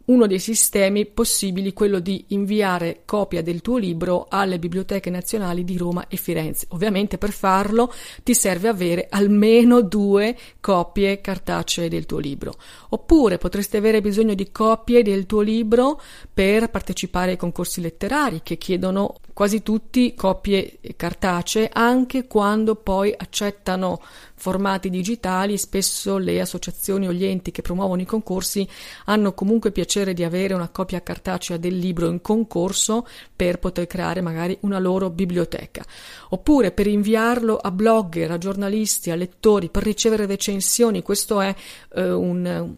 uno 0.07 0.27
dei 0.27 0.39
sistemi 0.39 1.07
possibili 1.07 1.73
quello 1.73 1.99
di 1.99 2.25
inviare 2.29 3.03
copia 3.05 3.43
del 3.43 3.61
tuo 3.61 3.77
libro 3.77 4.27
alle 4.29 4.59
biblioteche 4.59 5.11
nazionali 5.11 5.65
di 5.65 5.77
Roma 5.77 6.09
e 6.09 6.17
Firenze. 6.17 6.67
Ovviamente 6.71 7.19
per 7.19 7.31
farlo 7.31 7.93
ti 8.23 8.35
serve 8.35 8.69
avere 8.69 9.07
almeno 9.11 9.83
due 9.83 10.37
copie 10.61 11.21
cartacee 11.21 11.89
del 11.89 12.07
tuo 12.07 12.19
libro. 12.19 12.55
Oppure 12.91 13.39
potresti 13.39 13.77
avere 13.77 14.01
bisogno 14.01 14.35
di 14.35 14.51
copie 14.51 15.03
del 15.03 15.27
tuo 15.27 15.41
libro 15.41 16.01
per 16.33 16.71
partecipare 16.71 17.33
ai 17.33 17.37
concorsi 17.37 17.81
letterari 17.81 18.41
che 18.43 18.59
chiedono 18.59 19.15
quasi 19.33 19.62
tutti 19.62 20.15
copie 20.15 20.79
cartacee 20.97 21.69
anche 21.73 22.27
quando 22.27 22.75
poi 22.75 23.15
accettano 23.17 24.01
formati 24.35 24.91
digitali, 24.91 25.57
spesso 25.57 26.19
le 26.19 26.41
associazioni 26.41 27.07
o 27.07 27.12
gli 27.12 27.25
enti 27.25 27.51
che 27.51 27.62
promuovono 27.62 28.03
i 28.03 28.07
concorsi 28.07 28.69
hanno 29.05 29.35
comunque 29.35 29.71
piacere 29.71 30.15
di 30.15 30.25
avere 30.25 30.55
una 30.55 30.69
copia 30.69 31.03
cartacea 31.03 31.57
del 31.57 31.79
libro 31.79 32.09
in 32.09 32.21
concorso 32.21 33.07
per 33.35 33.59
poter 33.59 33.87
creare 33.87 34.21
magari 34.21 34.57
una 34.62 34.79
loro 34.79 35.11
biblioteca. 35.11 35.85
Oppure 36.31 36.73
per 36.73 36.87
inviarlo 36.87 37.57
a 37.57 37.71
blogger, 37.71 38.31
a 38.33 38.39
giornalisti, 38.39 39.11
a 39.11 39.15
lettori, 39.15 39.69
per 39.69 39.83
ricevere 39.83 40.27
recensioni, 40.27 41.03
questo 41.03 41.41
è 41.41 41.55
eh, 41.95 42.11
un 42.11 42.75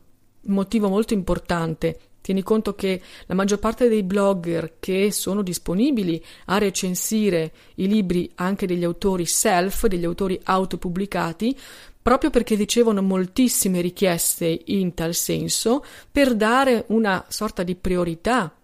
motivo 0.46 0.88
molto 0.88 1.14
importante 1.14 1.98
Tieni 2.24 2.42
conto 2.42 2.74
che 2.74 3.02
la 3.26 3.34
maggior 3.34 3.58
parte 3.58 3.86
dei 3.86 4.02
blogger 4.02 4.76
che 4.80 5.12
sono 5.12 5.42
disponibili 5.42 6.24
a 6.46 6.56
recensire 6.56 7.52
i 7.74 7.86
libri 7.86 8.30
anche 8.36 8.66
degli 8.66 8.82
autori 8.82 9.26
self, 9.26 9.84
degli 9.88 10.06
autori 10.06 10.40
autopubblicati, 10.42 11.54
proprio 12.00 12.30
perché 12.30 12.54
ricevono 12.54 13.02
moltissime 13.02 13.82
richieste 13.82 14.58
in 14.64 14.94
tal 14.94 15.12
senso, 15.12 15.84
per 16.10 16.34
dare 16.34 16.86
una 16.88 17.22
sorta 17.28 17.62
di 17.62 17.74
priorità 17.74 18.56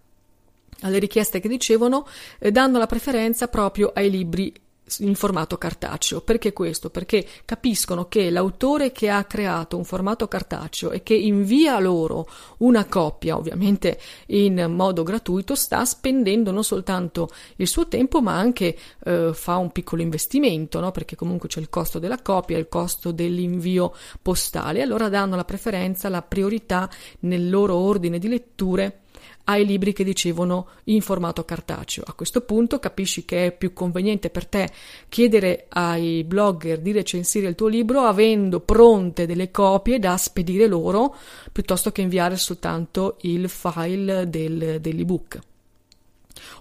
alle 0.79 0.97
richieste 0.97 1.39
che 1.39 1.47
ricevono, 1.47 2.07
eh, 2.39 2.49
dando 2.49 2.79
la 2.79 2.87
preferenza 2.87 3.47
proprio 3.47 3.91
ai 3.93 4.09
libri 4.09 4.51
in 4.99 5.15
formato 5.15 5.57
cartaceo. 5.57 6.21
Perché 6.21 6.53
questo? 6.53 6.89
Perché 6.89 7.25
capiscono 7.45 8.07
che 8.07 8.29
l'autore 8.29 8.91
che 8.91 9.09
ha 9.09 9.23
creato 9.23 9.77
un 9.77 9.83
formato 9.83 10.27
cartaceo 10.27 10.91
e 10.91 11.03
che 11.03 11.15
invia 11.15 11.79
loro 11.79 12.27
una 12.57 12.85
copia, 12.85 13.37
ovviamente 13.37 13.99
in 14.27 14.65
modo 14.69 15.03
gratuito, 15.03 15.55
sta 15.55 15.83
spendendo 15.85 16.51
non 16.51 16.63
soltanto 16.63 17.29
il 17.57 17.67
suo 17.67 17.87
tempo, 17.87 18.21
ma 18.21 18.37
anche 18.37 18.77
eh, 19.05 19.31
fa 19.33 19.57
un 19.57 19.71
piccolo 19.71 20.01
investimento, 20.01 20.79
no? 20.79 20.91
perché 20.91 21.15
comunque 21.15 21.49
c'è 21.49 21.59
il 21.59 21.69
costo 21.69 21.99
della 21.99 22.21
copia, 22.21 22.57
il 22.57 22.69
costo 22.69 23.11
dell'invio 23.11 23.93
postale. 24.21 24.81
Allora 24.81 25.09
danno 25.09 25.35
la 25.35 25.45
preferenza, 25.45 26.09
la 26.09 26.21
priorità 26.21 26.89
nel 27.21 27.49
loro 27.49 27.75
ordine 27.75 28.19
di 28.19 28.27
letture 28.27 29.00
ai 29.45 29.65
libri 29.65 29.93
che 29.93 30.03
ricevono 30.03 30.67
in 30.85 31.01
formato 31.01 31.43
cartaceo. 31.45 32.03
A 32.07 32.13
questo 32.13 32.41
punto 32.41 32.79
capisci 32.79 33.25
che 33.25 33.47
è 33.47 33.51
più 33.51 33.73
conveniente 33.73 34.29
per 34.29 34.45
te 34.45 34.69
chiedere 35.09 35.65
ai 35.69 36.23
blogger 36.23 36.79
di 36.79 36.91
recensire 36.91 37.47
il 37.47 37.55
tuo 37.55 37.67
libro 37.67 38.01
avendo 38.01 38.59
pronte 38.59 39.25
delle 39.25 39.51
copie 39.51 39.99
da 39.99 40.17
spedire 40.17 40.67
loro 40.67 41.15
piuttosto 41.51 41.91
che 41.91 42.01
inviare 42.01 42.37
soltanto 42.37 43.17
il 43.21 43.49
file 43.49 44.29
del, 44.29 44.79
dell'ebook. 44.79 45.39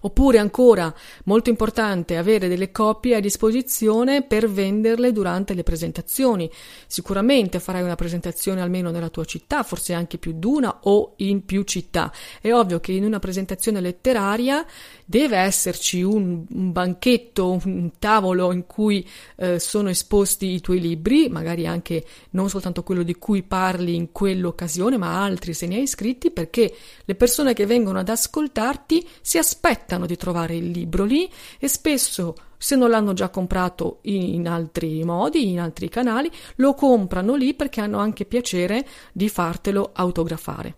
Oppure 0.03 0.39
ancora, 0.39 0.95
molto 1.25 1.51
importante, 1.51 2.17
avere 2.17 2.49
delle 2.49 2.71
copie 2.71 3.17
a 3.17 3.21
disposizione 3.21 4.23
per 4.23 4.51
venderle 4.51 5.13
durante 5.13 5.55
le 5.55 5.63
presentazioni. 5.63 6.51
Sicuramente 6.87 7.61
farai 7.61 7.83
una 7.83 7.95
presentazione 7.95 8.61
almeno 8.61 8.91
nella 8.91 9.09
tua 9.09 9.25
città, 9.25 9.63
forse 9.63 9.93
anche 9.93 10.19
più 10.19 10.33
di 10.37 10.47
una 10.47 10.81
o 10.83 11.15
in 11.17 11.45
più 11.45 11.63
città. 11.63 12.13
È 12.41 12.53
ovvio 12.53 12.81
che 12.81 12.93
in 12.93 13.05
una 13.05 13.19
presentazione 13.19 13.81
letteraria 13.81 14.65
deve 15.05 15.39
esserci 15.39 16.03
un, 16.03 16.45
un 16.49 16.73
banchetto, 16.73 17.59
un 17.65 17.91
tavolo 17.99 18.53
in 18.53 18.67
cui 18.67 19.07
eh, 19.37 19.59
sono 19.59 19.89
esposti 19.89 20.47
i 20.47 20.61
tuoi 20.61 20.81
libri, 20.81 21.29
magari 21.29 21.67
anche 21.67 22.05
non 22.31 22.49
soltanto 22.49 22.83
quello 22.83 23.03
di 23.03 23.15
cui 23.15 23.43
parli 23.43 23.95
in 23.95 24.13
quell'occasione, 24.13 24.97
ma 24.97 25.23
altri 25.23 25.53
se 25.55 25.67
ne 25.67 25.77
hai 25.77 25.87
scritti, 25.87 26.31
perché 26.31 26.73
le 27.05 27.15
persone 27.15 27.55
che 27.55 27.67
vengono 27.67 27.99
ad 27.99 28.09
ascoltarti 28.09 29.07
si 29.21 29.39
aspettano 29.39 29.70
di 30.07 30.17
trovare 30.17 30.57
il 30.57 30.71
libro 30.71 31.05
lì 31.05 31.31
e 31.59 31.69
spesso 31.69 32.35
se 32.57 32.77
non 32.77 32.91
l'hanno 32.91 33.13
già 33.13 33.31
comprato 33.31 33.99
in 34.03 34.47
altri 34.47 35.03
modi, 35.05 35.49
in 35.49 35.61
altri 35.61 35.89
canali, 35.89 36.31
lo 36.57 36.75
comprano 36.75 37.35
lì 37.35 37.55
perché 37.55 37.81
hanno 37.81 37.99
anche 37.99 38.27
piacere 38.27 38.87
di 39.13 39.29
fartelo 39.29 39.91
autografare. 39.95 40.75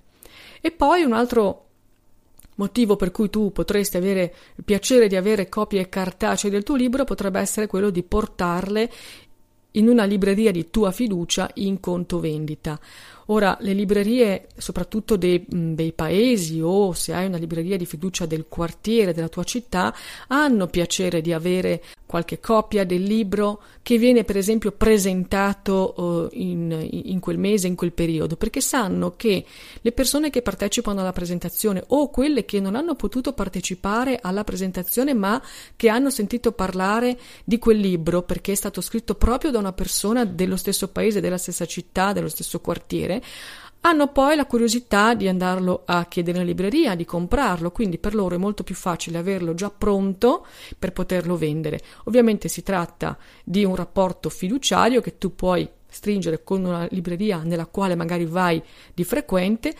E 0.60 0.70
poi 0.70 1.02
un 1.02 1.12
altro 1.12 1.66
motivo 2.56 2.96
per 2.96 3.10
cui 3.10 3.30
tu 3.30 3.50
potresti 3.50 3.96
avere 3.96 4.34
il 4.56 4.64
piacere 4.64 5.08
di 5.08 5.16
avere 5.16 5.48
copie 5.48 5.88
cartacee 5.88 6.50
del 6.50 6.62
tuo 6.62 6.76
libro 6.76 7.04
potrebbe 7.04 7.40
essere 7.40 7.66
quello 7.66 7.90
di 7.90 8.02
portarle 8.02 8.90
in 9.72 9.88
una 9.88 10.04
libreria 10.04 10.50
di 10.50 10.70
tua 10.70 10.90
fiducia 10.90 11.50
in 11.54 11.80
conto 11.80 12.20
vendita. 12.20 12.78
Ora, 13.26 13.56
le 13.60 13.72
librerie, 13.72 14.48
soprattutto 14.56 15.16
dei, 15.16 15.44
dei, 15.48 15.92
paesi 15.92 16.60
o 16.60 16.92
se 16.92 17.14
hai 17.14 17.26
una 17.26 17.38
libreria 17.38 17.76
di 17.76 17.86
fiducia 17.86 18.26
del 18.26 18.46
quartiere, 18.48 19.14
della 19.14 19.28
tua 19.28 19.44
città, 19.44 19.94
hanno 20.28 20.66
piacere 20.66 21.20
di 21.20 21.32
avere 21.32 21.82
qualche 22.12 22.40
copia 22.40 22.84
del 22.84 23.02
libro 23.02 23.62
che 23.80 23.96
viene 23.96 24.22
per 24.22 24.36
esempio 24.36 24.70
presentato 24.72 25.94
uh, 25.96 26.28
in, 26.38 26.86
in, 27.06 27.20
quel 27.20 27.38
mese, 27.38 27.68
in 27.68 27.74
quel 27.74 27.92
periodo, 27.92 28.36
perché 28.36 28.60
sanno 28.60 29.14
che 29.16 29.42
le 29.80 29.92
persone 29.92 30.28
che 30.28 30.42
partecipano 30.42 31.00
alla 31.00 31.12
presentazione 31.12 31.82
o 31.86 32.10
quelle 32.10 32.44
che 32.44 32.60
non 32.60 32.74
hanno 32.74 32.96
potuto 32.96 33.32
partecipare 33.32 34.18
alla 34.20 34.44
presentazione 34.44 35.14
ma 35.14 35.40
che 35.74 35.88
hanno 35.88 36.10
sentito 36.10 36.52
parlare 36.52 37.18
di 37.44 37.58
quel 37.58 37.78
libro 37.78 38.20
perché 38.20 38.52
è 38.52 38.56
stato 38.56 38.82
scritto 38.82 39.14
proprio 39.14 39.50
da 39.50 39.58
una 39.58 39.72
persona 39.72 40.26
dello 40.26 40.56
stesso 40.56 40.88
paese, 40.88 41.22
della 41.22 41.38
stessa 41.38 41.64
città, 41.64 42.12
dello 42.12 42.28
stesso 42.28 42.60
quartiere, 42.60 43.22
hanno 43.82 44.08
poi 44.08 44.36
la 44.36 44.46
curiosità 44.46 45.14
di 45.14 45.28
andarlo 45.28 45.82
a 45.86 46.06
chiedere 46.06 46.40
in 46.40 46.46
libreria, 46.46 46.94
di 46.94 47.04
comprarlo, 47.04 47.70
quindi 47.70 47.98
per 47.98 48.14
loro 48.14 48.34
è 48.34 48.38
molto 48.38 48.62
più 48.62 48.74
facile 48.74 49.18
averlo 49.18 49.54
già 49.54 49.70
pronto 49.70 50.46
per 50.78 50.92
poterlo 50.92 51.36
vendere. 51.36 51.80
Ovviamente 52.04 52.48
si 52.48 52.62
tratta 52.62 53.18
di 53.42 53.64
un 53.64 53.74
rapporto 53.74 54.28
fiduciario 54.28 55.00
che 55.00 55.18
tu 55.18 55.34
puoi 55.34 55.68
stringere 55.88 56.44
con 56.44 56.64
una 56.64 56.86
libreria 56.90 57.42
nella 57.42 57.66
quale 57.66 57.96
magari 57.96 58.24
vai 58.24 58.62
di 58.94 59.04
frequente, 59.04 59.74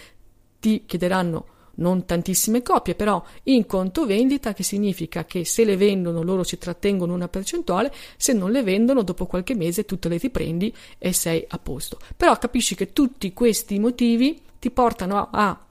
ti 0.59 0.85
chiederanno 0.85 1.47
non 1.77 2.05
tantissime 2.05 2.63
copie, 2.63 2.95
però 2.95 3.23
in 3.45 3.67
conto 3.67 4.07
vendita, 4.07 4.53
che 4.53 4.63
significa 4.63 5.25
che 5.25 5.45
se 5.45 5.65
le 5.65 5.77
vendono 5.77 6.23
loro 6.23 6.43
si 6.45 6.59
trattengono 6.59 7.15
una 7.15 7.29
percentuale, 7.29 7.93
se 8.17 8.33
non 8.33 8.51
le 8.51 8.63
vendono 8.63 9.03
dopo 9.03 9.27
qualche 9.27 9.55
mese 9.55 9.85
tu 9.85 9.99
te 9.99 10.09
le 10.09 10.19
riprendi 10.19 10.75
e 10.99 11.13
sei 11.13 11.45
a 11.49 11.59
posto. 11.59 11.99
Però 12.17 12.37
capisci 12.39 12.75
che 12.75 12.93
tutti 12.93 13.33
questi 13.33 13.79
motivi 13.79 14.41
ti 14.59 14.71
portano 14.71 15.17
a, 15.17 15.29
a 15.31 15.67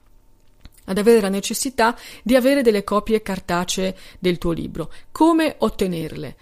ad 0.84 0.98
avere 0.98 1.20
la 1.20 1.28
necessità 1.28 1.96
di 2.24 2.34
avere 2.34 2.62
delle 2.62 2.82
copie 2.82 3.22
cartacee 3.22 3.96
del 4.18 4.38
tuo 4.38 4.50
libro. 4.50 4.92
Come 5.12 5.54
ottenerle? 5.58 6.36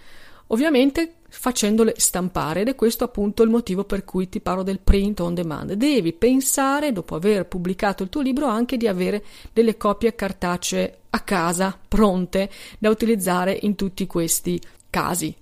Ovviamente 0.47 1.13
facendole 1.33 1.93
stampare 1.97 2.61
ed 2.61 2.67
è 2.67 2.75
questo 2.75 3.05
appunto 3.05 3.41
il 3.41 3.49
motivo 3.49 3.85
per 3.85 4.03
cui 4.03 4.27
ti 4.27 4.41
parlo 4.41 4.63
del 4.63 4.79
print 4.79 5.21
on 5.21 5.33
demand. 5.33 5.73
Devi 5.73 6.13
pensare, 6.13 6.91
dopo 6.91 7.15
aver 7.15 7.47
pubblicato 7.47 8.03
il 8.03 8.09
tuo 8.09 8.21
libro, 8.21 8.47
anche 8.47 8.77
di 8.77 8.87
avere 8.87 9.23
delle 9.53 9.77
copie 9.77 10.13
cartacee 10.13 10.97
a 11.09 11.19
casa, 11.21 11.77
pronte 11.87 12.49
da 12.77 12.89
utilizzare 12.89 13.57
in 13.61 13.75
tutti 13.75 14.05
questi 14.07 14.61
casi. 14.89 15.33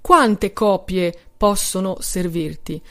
Quante 0.00 0.52
copie 0.52 1.14
possono 1.36 1.96
servirti? 2.00 2.82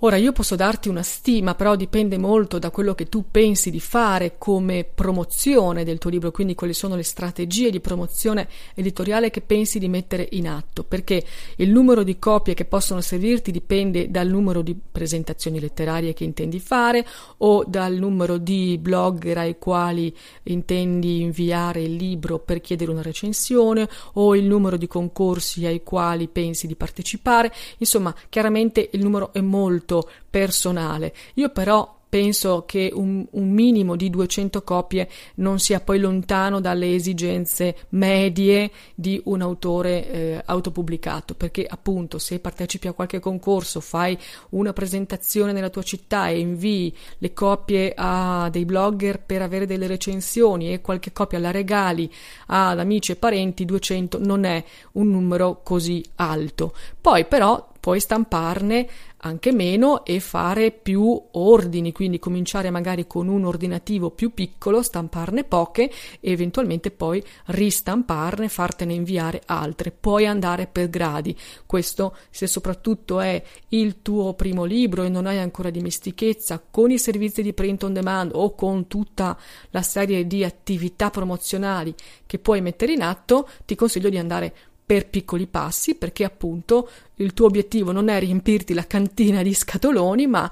Ora 0.00 0.16
io 0.16 0.32
posso 0.32 0.56
darti 0.56 0.88
una 0.88 1.02
stima, 1.02 1.54
però 1.54 1.76
dipende 1.76 2.18
molto 2.18 2.58
da 2.58 2.70
quello 2.70 2.94
che 2.94 3.08
tu 3.08 3.24
pensi 3.30 3.70
di 3.70 3.80
fare 3.80 4.34
come 4.36 4.84
promozione 4.84 5.82
del 5.82 5.98
tuo 5.98 6.10
libro, 6.10 6.30
quindi 6.30 6.54
quali 6.54 6.74
sono 6.74 6.96
le 6.96 7.04
strategie 7.04 7.70
di 7.70 7.80
promozione 7.80 8.48
editoriale 8.74 9.30
che 9.30 9.40
pensi 9.40 9.78
di 9.78 9.88
mettere 9.88 10.28
in 10.32 10.48
atto, 10.48 10.82
perché 10.82 11.24
il 11.56 11.70
numero 11.70 12.02
di 12.02 12.18
copie 12.18 12.54
che 12.54 12.66
possono 12.66 13.00
servirti 13.00 13.50
dipende 13.50 14.10
dal 14.10 14.28
numero 14.28 14.62
di 14.62 14.74
presentazioni 14.74 15.58
letterarie 15.60 16.12
che 16.12 16.24
intendi 16.24 16.58
fare 16.58 17.06
o 17.38 17.64
dal 17.64 17.94
numero 17.94 18.36
di 18.36 18.76
blogger 18.78 19.38
ai 19.38 19.58
quali 19.58 20.14
intendi 20.44 21.22
inviare 21.22 21.82
il 21.82 21.94
libro 21.94 22.40
per 22.40 22.60
chiedere 22.60 22.90
una 22.90 23.00
recensione 23.00 23.88
o 24.14 24.34
il 24.34 24.44
numero 24.44 24.76
di 24.76 24.88
concorsi 24.88 25.64
ai 25.64 25.82
quali 25.82 26.28
pensi 26.28 26.66
di 26.66 26.74
partecipare. 26.74 27.52
Insomma, 27.78 28.14
chiaramente 28.28 28.90
il 28.92 29.02
numero 29.02 29.32
è 29.32 29.40
molto 29.40 29.83
personale. 30.30 31.14
Io 31.34 31.50
però 31.50 32.02
penso 32.14 32.62
che 32.64 32.92
un, 32.94 33.26
un, 33.28 33.50
minimo 33.50 33.96
di 33.96 34.08
200 34.08 34.62
copie 34.62 35.08
non 35.36 35.58
sia 35.58 35.80
poi 35.80 35.98
lontano 35.98 36.60
dalle 36.60 36.94
esigenze 36.94 37.74
medie 37.88 38.70
di 38.94 39.20
un 39.24 39.42
autore 39.42 40.08
eh, 40.08 40.42
autopubblicato, 40.44 41.34
perché 41.34 41.66
appunto 41.68 42.20
se 42.20 42.38
partecipi 42.38 42.86
a 42.86 42.92
qualche 42.92 43.18
concorso, 43.18 43.80
fai 43.80 44.16
una 44.50 44.72
presentazione 44.72 45.50
nella 45.50 45.70
tua 45.70 45.82
città 45.82 46.28
e 46.28 46.38
invii 46.38 46.96
le 47.18 47.32
copie 47.32 47.92
a 47.96 48.48
dei 48.48 48.64
blogger 48.64 49.18
per 49.18 49.42
avere 49.42 49.66
delle 49.66 49.88
recensioni 49.88 50.72
e 50.72 50.80
qualche 50.80 51.10
copia 51.10 51.40
la 51.40 51.50
regali 51.50 52.08
ad 52.46 52.78
amici 52.78 53.10
e 53.10 53.16
parenti, 53.16 53.64
200 53.64 54.20
non 54.20 54.44
è 54.44 54.62
un 54.92 55.10
numero 55.10 55.62
così 55.64 56.00
alto. 56.14 56.74
Poi 57.00 57.24
però 57.24 57.72
puoi 57.84 58.00
stamparne 58.00 58.88
anche 59.18 59.52
meno 59.52 60.06
e 60.06 60.18
fare 60.18 60.70
più 60.70 61.22
ordini, 61.32 61.92
quindi 61.92 62.18
cominciare 62.18 62.70
magari 62.70 63.06
con 63.06 63.28
un 63.28 63.44
ordinativo 63.44 64.10
più 64.10 64.32
piccolo, 64.32 64.82
stamparne 64.82 65.44
poche 65.44 65.90
e 66.18 66.30
eventualmente 66.30 66.90
poi 66.90 67.22
ristamparne, 67.46 68.48
fartene 68.48 68.94
inviare 68.94 69.42
altre. 69.44 69.90
Puoi 69.90 70.24
andare 70.24 70.66
per 70.66 70.88
gradi. 70.88 71.36
Questo 71.66 72.16
se 72.30 72.46
soprattutto 72.46 73.20
è 73.20 73.42
il 73.68 74.00
tuo 74.00 74.32
primo 74.32 74.64
libro 74.64 75.02
e 75.02 75.10
non 75.10 75.26
hai 75.26 75.38
ancora 75.38 75.68
dimestichezza 75.68 76.64
con 76.70 76.90
i 76.90 76.98
servizi 76.98 77.42
di 77.42 77.52
print 77.52 77.82
on 77.82 77.92
demand 77.92 78.30
o 78.32 78.54
con 78.54 78.86
tutta 78.86 79.36
la 79.72 79.82
serie 79.82 80.26
di 80.26 80.42
attività 80.42 81.10
promozionali 81.10 81.94
che 82.24 82.38
puoi 82.38 82.62
mettere 82.62 82.92
in 82.92 83.02
atto, 83.02 83.46
ti 83.66 83.74
consiglio 83.74 84.08
di 84.08 84.16
andare 84.16 84.54
per 84.84 85.08
piccoli 85.08 85.46
passi, 85.46 85.94
perché 85.94 86.24
appunto 86.24 86.88
il 87.16 87.32
tuo 87.32 87.46
obiettivo 87.46 87.92
non 87.92 88.08
è 88.08 88.18
riempirti 88.18 88.74
la 88.74 88.86
cantina 88.86 89.42
di 89.42 89.54
scatoloni, 89.54 90.26
ma 90.26 90.50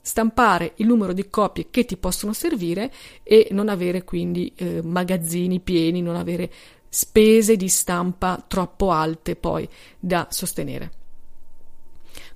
stampare 0.00 0.72
il 0.76 0.86
numero 0.86 1.12
di 1.12 1.30
copie 1.30 1.68
che 1.70 1.84
ti 1.84 1.96
possono 1.96 2.32
servire 2.32 2.92
e 3.22 3.48
non 3.52 3.68
avere 3.68 4.02
quindi 4.04 4.52
eh, 4.56 4.82
magazzini 4.82 5.60
pieni, 5.60 6.02
non 6.02 6.16
avere 6.16 6.50
spese 6.88 7.56
di 7.56 7.68
stampa 7.68 8.44
troppo 8.46 8.90
alte 8.90 9.36
poi 9.36 9.68
da 9.98 10.26
sostenere. 10.30 10.92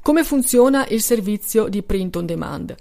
Come 0.00 0.22
funziona 0.22 0.86
il 0.86 1.02
servizio 1.02 1.68
di 1.68 1.82
print 1.82 2.16
on 2.16 2.26
demand? 2.26 2.74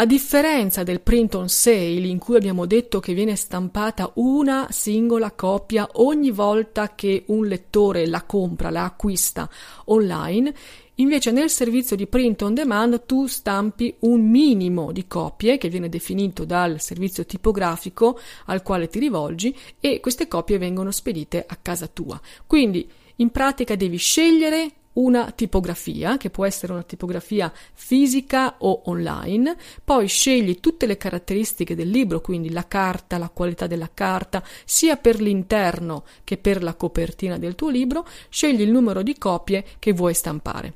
A 0.00 0.06
differenza 0.06 0.82
del 0.82 1.02
print 1.02 1.34
on 1.34 1.50
sale, 1.50 2.06
in 2.06 2.16
cui 2.16 2.34
abbiamo 2.34 2.64
detto 2.64 3.00
che 3.00 3.12
viene 3.12 3.36
stampata 3.36 4.10
una 4.14 4.66
singola 4.70 5.32
copia 5.32 5.86
ogni 5.96 6.30
volta 6.30 6.94
che 6.94 7.24
un 7.26 7.46
lettore 7.46 8.06
la 8.06 8.22
compra, 8.22 8.70
la 8.70 8.84
acquista 8.84 9.46
online, 9.84 10.54
Invece 11.00 11.30
nel 11.30 11.48
servizio 11.48 11.96
di 11.96 12.06
print 12.06 12.42
on 12.42 12.52
demand 12.52 13.06
tu 13.06 13.26
stampi 13.26 13.94
un 14.00 14.28
minimo 14.28 14.92
di 14.92 15.06
copie 15.06 15.56
che 15.56 15.70
viene 15.70 15.88
definito 15.88 16.44
dal 16.44 16.78
servizio 16.78 17.24
tipografico 17.24 18.20
al 18.46 18.62
quale 18.62 18.86
ti 18.88 18.98
rivolgi 18.98 19.56
e 19.80 20.00
queste 20.00 20.28
copie 20.28 20.58
vengono 20.58 20.90
spedite 20.90 21.42
a 21.46 21.56
casa 21.56 21.86
tua. 21.86 22.20
Quindi 22.46 22.86
in 23.16 23.30
pratica 23.30 23.76
devi 23.76 23.96
scegliere 23.96 24.72
una 25.00 25.30
tipografia, 25.30 26.16
che 26.16 26.30
può 26.30 26.44
essere 26.44 26.72
una 26.72 26.82
tipografia 26.82 27.52
fisica 27.72 28.56
o 28.58 28.82
online, 28.84 29.56
poi 29.82 30.06
scegli 30.06 30.60
tutte 30.60 30.86
le 30.86 30.96
caratteristiche 30.96 31.74
del 31.74 31.88
libro, 31.88 32.20
quindi 32.20 32.50
la 32.50 32.66
carta, 32.68 33.18
la 33.18 33.30
qualità 33.30 33.66
della 33.66 33.90
carta, 33.92 34.42
sia 34.64 34.96
per 34.96 35.20
l'interno 35.20 36.04
che 36.24 36.36
per 36.36 36.62
la 36.62 36.74
copertina 36.74 37.38
del 37.38 37.54
tuo 37.54 37.70
libro, 37.70 38.06
scegli 38.28 38.60
il 38.60 38.70
numero 38.70 39.02
di 39.02 39.16
copie 39.16 39.64
che 39.78 39.92
vuoi 39.92 40.14
stampare. 40.14 40.74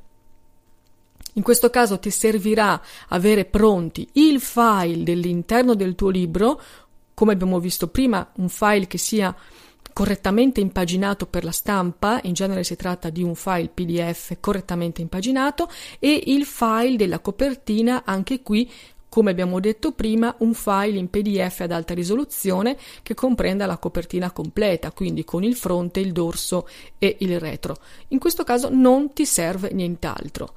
In 1.33 1.43
questo 1.43 1.69
caso 1.69 1.99
ti 1.99 2.09
servirà 2.09 2.81
avere 3.09 3.43
pronti 3.45 4.07
il 4.13 4.39
file 4.39 5.03
dell'interno 5.03 5.75
del 5.75 5.93
tuo 5.93 6.09
libro, 6.09 6.61
come 7.13 7.33
abbiamo 7.33 7.59
visto 7.59 7.89
prima, 7.89 8.31
un 8.37 8.49
file 8.49 8.87
che 8.87 8.97
sia 8.97 9.35
correttamente 9.95 10.59
impaginato 10.59 11.25
per 11.25 11.45
la 11.45 11.53
stampa, 11.53 12.19
in 12.23 12.33
genere 12.33 12.65
si 12.65 12.75
tratta 12.75 13.09
di 13.09 13.23
un 13.23 13.33
file 13.33 13.69
PDF 13.73 14.35
correttamente 14.41 15.01
impaginato, 15.01 15.69
e 15.99 16.21
il 16.25 16.43
file 16.43 16.97
della 16.97 17.19
copertina, 17.19 18.03
anche 18.03 18.41
qui 18.41 18.69
come 19.07 19.31
abbiamo 19.31 19.61
detto 19.61 19.93
prima, 19.93 20.35
un 20.39 20.53
file 20.53 20.97
in 20.97 21.09
PDF 21.09 21.61
ad 21.61 21.71
alta 21.71 21.93
risoluzione 21.93 22.75
che 23.03 23.13
comprenda 23.13 23.65
la 23.65 23.77
copertina 23.77 24.31
completa, 24.31 24.91
quindi 24.91 25.23
con 25.23 25.45
il 25.45 25.55
fronte, 25.55 26.01
il 26.01 26.11
dorso 26.11 26.67
e 26.99 27.15
il 27.19 27.39
retro. 27.39 27.77
In 28.09 28.19
questo 28.19 28.43
caso 28.43 28.67
non 28.69 29.13
ti 29.13 29.25
serve 29.25 29.71
nient'altro 29.71 30.55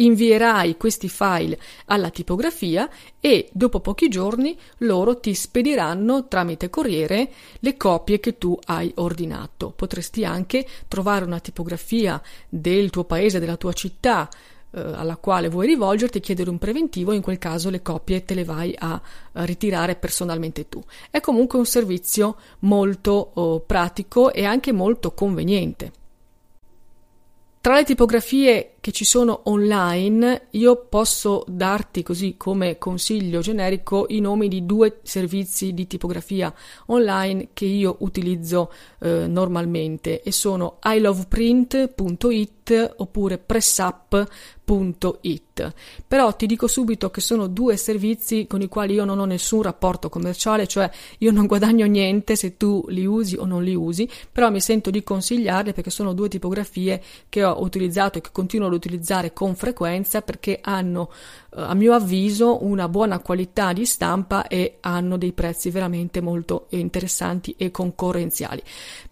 invierai 0.00 0.76
questi 0.76 1.08
file 1.08 1.58
alla 1.86 2.10
tipografia 2.10 2.88
e 3.20 3.48
dopo 3.52 3.80
pochi 3.80 4.08
giorni 4.08 4.56
loro 4.78 5.18
ti 5.18 5.34
spediranno 5.34 6.28
tramite 6.28 6.70
corriere 6.70 7.30
le 7.60 7.76
copie 7.76 8.20
che 8.20 8.38
tu 8.38 8.58
hai 8.66 8.92
ordinato. 8.96 9.72
Potresti 9.74 10.24
anche 10.24 10.66
trovare 10.88 11.24
una 11.24 11.40
tipografia 11.40 12.20
del 12.48 12.90
tuo 12.90 13.04
paese, 13.04 13.38
della 13.38 13.56
tua 13.56 13.72
città, 13.72 14.28
eh, 14.72 14.80
alla 14.80 15.16
quale 15.16 15.48
vuoi 15.48 15.66
rivolgerti 15.66 16.18
e 16.18 16.20
chiedere 16.20 16.48
un 16.48 16.58
preventivo, 16.58 17.12
in 17.12 17.22
quel 17.22 17.38
caso 17.38 17.70
le 17.70 17.82
copie 17.82 18.24
te 18.24 18.34
le 18.34 18.44
vai 18.44 18.74
a, 18.78 19.00
ritirare 19.32 19.96
personalmente 19.96 20.68
tu. 20.68 20.82
È 21.10 21.20
comunque 21.20 21.58
un 21.58 21.66
servizio 21.66 22.36
molto 22.60 23.30
oh, 23.34 23.60
pratico 23.60 24.32
e 24.32 24.44
anche 24.44 24.72
molto 24.72 25.12
conveniente. 25.12 25.92
Tra 27.60 27.74
le 27.74 27.84
tipografie 27.84 28.76
che 28.80 28.92
ci 28.92 29.04
sono 29.04 29.42
online, 29.44 30.46
io 30.52 30.86
posso 30.88 31.44
darti 31.46 32.02
così 32.02 32.36
come 32.38 32.78
consiglio 32.78 33.40
generico 33.40 34.06
i 34.08 34.20
nomi 34.20 34.48
di 34.48 34.64
due 34.64 35.00
servizi 35.02 35.74
di 35.74 35.86
tipografia 35.86 36.50
online 36.86 37.48
che 37.52 37.66
io 37.66 37.96
utilizzo 38.00 38.72
eh, 39.00 39.26
normalmente 39.26 40.22
e 40.22 40.32
sono 40.32 40.78
iloveprint.it 40.82 42.94
oppure 42.96 43.36
pressup.it. 43.38 44.28
Però 46.06 46.34
ti 46.34 46.46
dico 46.46 46.66
subito 46.66 47.10
che 47.10 47.20
sono 47.20 47.48
due 47.48 47.76
servizi 47.76 48.46
con 48.46 48.62
i 48.62 48.68
quali 48.68 48.94
io 48.94 49.04
non 49.04 49.18
ho 49.18 49.26
nessun 49.26 49.60
rapporto 49.62 50.08
commerciale, 50.08 50.66
cioè 50.66 50.90
io 51.18 51.32
non 51.32 51.46
guadagno 51.46 51.84
niente 51.86 52.36
se 52.36 52.56
tu 52.56 52.82
li 52.88 53.04
usi 53.04 53.36
o 53.36 53.44
non 53.44 53.62
li 53.62 53.74
usi, 53.74 54.08
però 54.30 54.50
mi 54.50 54.60
sento 54.60 54.88
di 54.90 55.02
consigliarli 55.02 55.74
perché 55.74 55.90
sono 55.90 56.14
due 56.14 56.28
tipografie 56.28 57.02
che 57.28 57.44
ho 57.44 57.62
utilizzato 57.62 58.16
e 58.18 58.22
che 58.22 58.30
continuo 58.32 58.68
ad 58.74 58.84
utilizzare 58.84 59.32
con 59.32 59.54
frequenza 59.54 60.22
perché 60.22 60.58
hanno 60.62 61.10
eh, 61.54 61.60
a 61.60 61.74
mio 61.74 61.94
avviso 61.94 62.64
una 62.64 62.88
buona 62.88 63.20
qualità 63.20 63.72
di 63.72 63.84
stampa 63.84 64.46
e 64.46 64.78
hanno 64.80 65.16
dei 65.16 65.32
prezzi 65.32 65.70
veramente 65.70 66.20
molto 66.20 66.66
interessanti 66.70 67.54
e 67.56 67.70
concorrenziali. 67.70 68.62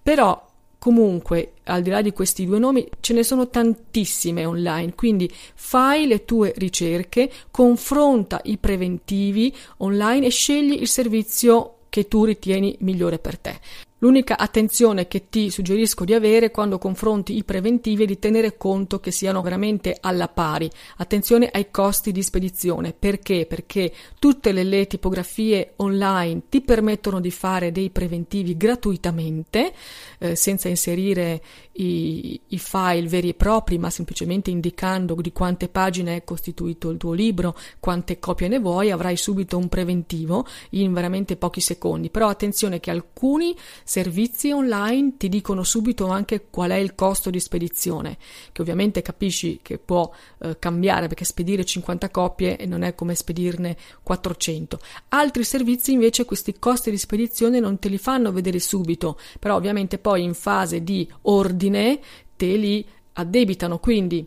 Però 0.02 0.46
Comunque, 0.78 1.54
al 1.64 1.82
di 1.82 1.90
là 1.90 2.00
di 2.02 2.12
questi 2.12 2.46
due 2.46 2.60
nomi, 2.60 2.88
ce 3.00 3.12
ne 3.12 3.24
sono 3.24 3.48
tantissime 3.48 4.44
online, 4.44 4.94
quindi 4.94 5.28
fai 5.54 6.06
le 6.06 6.24
tue 6.24 6.52
ricerche, 6.56 7.30
confronta 7.50 8.40
i 8.44 8.58
preventivi 8.58 9.52
online 9.78 10.26
e 10.26 10.30
scegli 10.30 10.80
il 10.80 10.86
servizio 10.86 11.78
che 11.88 12.06
tu 12.06 12.24
ritieni 12.24 12.76
migliore 12.80 13.18
per 13.18 13.38
te. 13.38 13.58
L'unica 14.00 14.38
attenzione 14.38 15.08
che 15.08 15.28
ti 15.28 15.50
suggerisco 15.50 16.04
di 16.04 16.14
avere 16.14 16.52
quando 16.52 16.78
confronti 16.78 17.36
i 17.36 17.42
preventivi 17.42 18.04
è 18.04 18.06
di 18.06 18.20
tenere 18.20 18.56
conto 18.56 19.00
che 19.00 19.10
siano 19.10 19.42
veramente 19.42 19.96
alla 20.00 20.28
pari. 20.28 20.70
Attenzione 20.98 21.48
ai 21.50 21.72
costi 21.72 22.12
di 22.12 22.22
spedizione. 22.22 22.94
Perché? 22.96 23.44
Perché 23.46 23.92
tutte 24.20 24.52
le, 24.52 24.62
le 24.62 24.86
tipografie 24.86 25.72
online 25.76 26.42
ti 26.48 26.60
permettono 26.60 27.18
di 27.18 27.32
fare 27.32 27.72
dei 27.72 27.90
preventivi 27.90 28.56
gratuitamente, 28.56 29.72
eh, 30.18 30.36
senza 30.36 30.68
inserire 30.68 31.42
i, 31.72 32.40
i, 32.46 32.58
file 32.58 33.08
veri 33.08 33.30
e 33.30 33.34
propri, 33.34 33.78
ma 33.78 33.90
semplicemente 33.90 34.50
indicando 34.50 35.14
di 35.16 35.32
quante 35.32 35.68
pagine 35.68 36.16
è 36.16 36.24
costituito 36.24 36.90
il 36.90 36.98
tuo 36.98 37.12
libro, 37.12 37.56
quante 37.80 38.20
copie 38.20 38.46
ne 38.46 38.60
vuoi, 38.60 38.92
avrai 38.92 39.16
subito 39.16 39.58
un 39.58 39.68
preventivo 39.68 40.46
in 40.70 40.92
veramente 40.92 41.36
pochi 41.36 41.60
secondi. 41.60 42.10
Però 42.10 42.28
attenzione 42.28 42.78
che 42.78 42.92
alcuni 42.92 43.56
servizi 43.88 44.50
online 44.52 45.16
ti 45.16 45.30
dicono 45.30 45.62
subito 45.62 46.08
anche 46.08 46.48
qual 46.50 46.72
è 46.72 46.74
il 46.74 46.94
costo 46.94 47.30
di 47.30 47.40
spedizione, 47.40 48.18
che 48.52 48.60
ovviamente 48.60 49.00
capisci 49.00 49.60
che 49.62 49.78
può 49.78 50.12
eh, 50.40 50.58
cambiare 50.58 51.06
perché 51.06 51.24
spedire 51.24 51.64
50 51.64 52.10
copie 52.10 52.58
non 52.66 52.82
è 52.82 52.94
come 52.94 53.14
spedirne 53.14 53.78
400. 54.02 54.78
Altri 55.08 55.42
servizi 55.42 55.92
invece 55.92 56.26
questi 56.26 56.58
costi 56.58 56.90
di 56.90 56.98
spedizione 56.98 57.60
non 57.60 57.78
te 57.78 57.88
li 57.88 57.96
fanno 57.96 58.30
vedere 58.30 58.58
subito, 58.58 59.18
però 59.40 59.56
ovviamente 59.56 59.96
poi 59.96 60.22
in 60.22 60.34
fase 60.34 60.84
di 60.84 61.10
ordine 61.22 61.98
te 62.36 62.56
li 62.56 62.86
addebitano, 63.14 63.78
quindi 63.78 64.26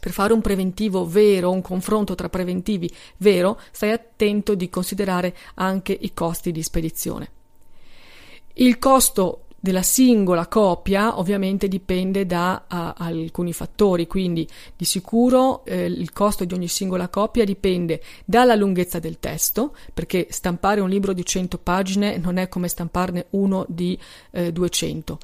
per 0.00 0.12
fare 0.12 0.32
un 0.32 0.40
preventivo 0.40 1.04
vero, 1.04 1.50
un 1.50 1.60
confronto 1.60 2.14
tra 2.14 2.30
preventivi 2.30 2.90
vero, 3.18 3.60
stai 3.70 3.90
attento 3.90 4.54
di 4.54 4.70
considerare 4.70 5.36
anche 5.56 5.92
i 5.92 6.14
costi 6.14 6.52
di 6.52 6.62
spedizione. 6.62 7.40
Il 8.54 8.78
costo 8.78 9.42
della 9.62 9.82
singola 9.82 10.48
copia 10.48 11.20
ovviamente 11.20 11.68
dipende 11.68 12.26
da 12.26 12.64
a, 12.66 12.94
alcuni 12.98 13.52
fattori, 13.52 14.08
quindi 14.08 14.46
di 14.76 14.84
sicuro 14.84 15.64
eh, 15.64 15.84
il 15.84 16.12
costo 16.12 16.44
di 16.44 16.52
ogni 16.52 16.66
singola 16.66 17.08
copia 17.08 17.44
dipende 17.44 18.02
dalla 18.24 18.56
lunghezza 18.56 18.98
del 18.98 19.20
testo, 19.20 19.76
perché 19.94 20.26
stampare 20.30 20.80
un 20.80 20.88
libro 20.88 21.12
di 21.12 21.24
100 21.24 21.58
pagine 21.58 22.16
non 22.16 22.38
è 22.38 22.48
come 22.48 22.66
stamparne 22.66 23.26
uno 23.30 23.64
di 23.68 23.96
eh, 24.32 24.50
200. 24.50 25.18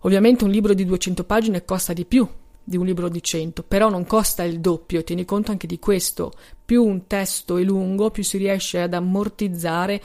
Ovviamente 0.00 0.42
un 0.42 0.50
libro 0.50 0.74
di 0.74 0.84
200 0.84 1.22
pagine 1.22 1.64
costa 1.64 1.92
di 1.92 2.04
più 2.04 2.28
di 2.62 2.76
un 2.76 2.86
libro 2.86 3.08
di 3.08 3.22
100, 3.22 3.62
però 3.62 3.88
non 3.88 4.04
costa 4.04 4.42
il 4.42 4.60
doppio, 4.60 5.02
tieni 5.02 5.24
conto 5.24 5.50
anche 5.50 5.66
di 5.66 5.78
questo. 5.78 6.32
Più 6.64 6.84
un 6.84 7.06
testo 7.06 7.56
è 7.56 7.62
lungo, 7.62 8.10
più 8.10 8.22
si 8.22 8.36
riesce 8.36 8.80
ad 8.80 8.94
ammortizzare 8.94 10.00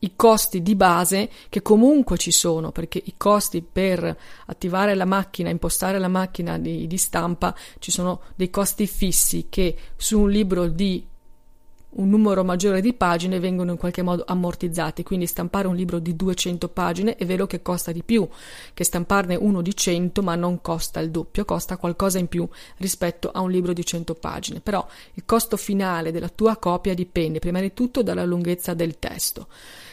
i 0.00 0.12
costi 0.14 0.62
di 0.62 0.74
base 0.74 1.30
che 1.48 1.62
comunque 1.62 2.18
ci 2.18 2.30
sono, 2.30 2.70
perché 2.70 3.00
i 3.02 3.14
costi 3.16 3.62
per 3.62 4.16
attivare 4.46 4.94
la 4.94 5.04
macchina, 5.04 5.48
impostare 5.48 5.98
la 5.98 6.08
macchina 6.08 6.58
di, 6.58 6.86
di 6.86 6.96
stampa, 6.98 7.54
ci 7.78 7.90
sono 7.90 8.20
dei 8.34 8.50
costi 8.50 8.86
fissi 8.86 9.46
che 9.48 9.76
su 9.96 10.20
un 10.20 10.30
libro 10.30 10.68
di 10.68 11.06
un 11.96 12.10
numero 12.10 12.44
maggiore 12.44 12.80
di 12.80 12.92
pagine 12.92 13.40
vengono 13.40 13.70
in 13.70 13.78
qualche 13.78 14.02
modo 14.02 14.24
ammortizzati, 14.26 15.02
quindi 15.02 15.26
stampare 15.26 15.66
un 15.66 15.74
libro 15.74 15.98
di 15.98 16.14
200 16.14 16.68
pagine 16.68 17.16
è 17.16 17.24
vero 17.24 17.46
che 17.46 17.62
costa 17.62 17.92
di 17.92 18.02
più 18.02 18.28
che 18.74 18.84
stamparne 18.84 19.34
uno 19.34 19.62
di 19.62 19.74
100, 19.74 20.22
ma 20.22 20.34
non 20.34 20.60
costa 20.60 21.00
il 21.00 21.10
doppio, 21.10 21.44
costa 21.44 21.76
qualcosa 21.76 22.18
in 22.18 22.28
più 22.28 22.46
rispetto 22.78 23.30
a 23.30 23.40
un 23.40 23.50
libro 23.50 23.72
di 23.72 23.84
100 23.84 24.14
pagine. 24.14 24.60
Però 24.60 24.86
il 25.14 25.24
costo 25.24 25.56
finale 25.56 26.12
della 26.12 26.28
tua 26.28 26.56
copia 26.56 26.94
dipende 26.94 27.38
prima 27.38 27.60
di 27.60 27.72
tutto 27.72 28.02
dalla 28.02 28.24
lunghezza 28.24 28.74
del 28.74 28.98
testo 28.98 29.46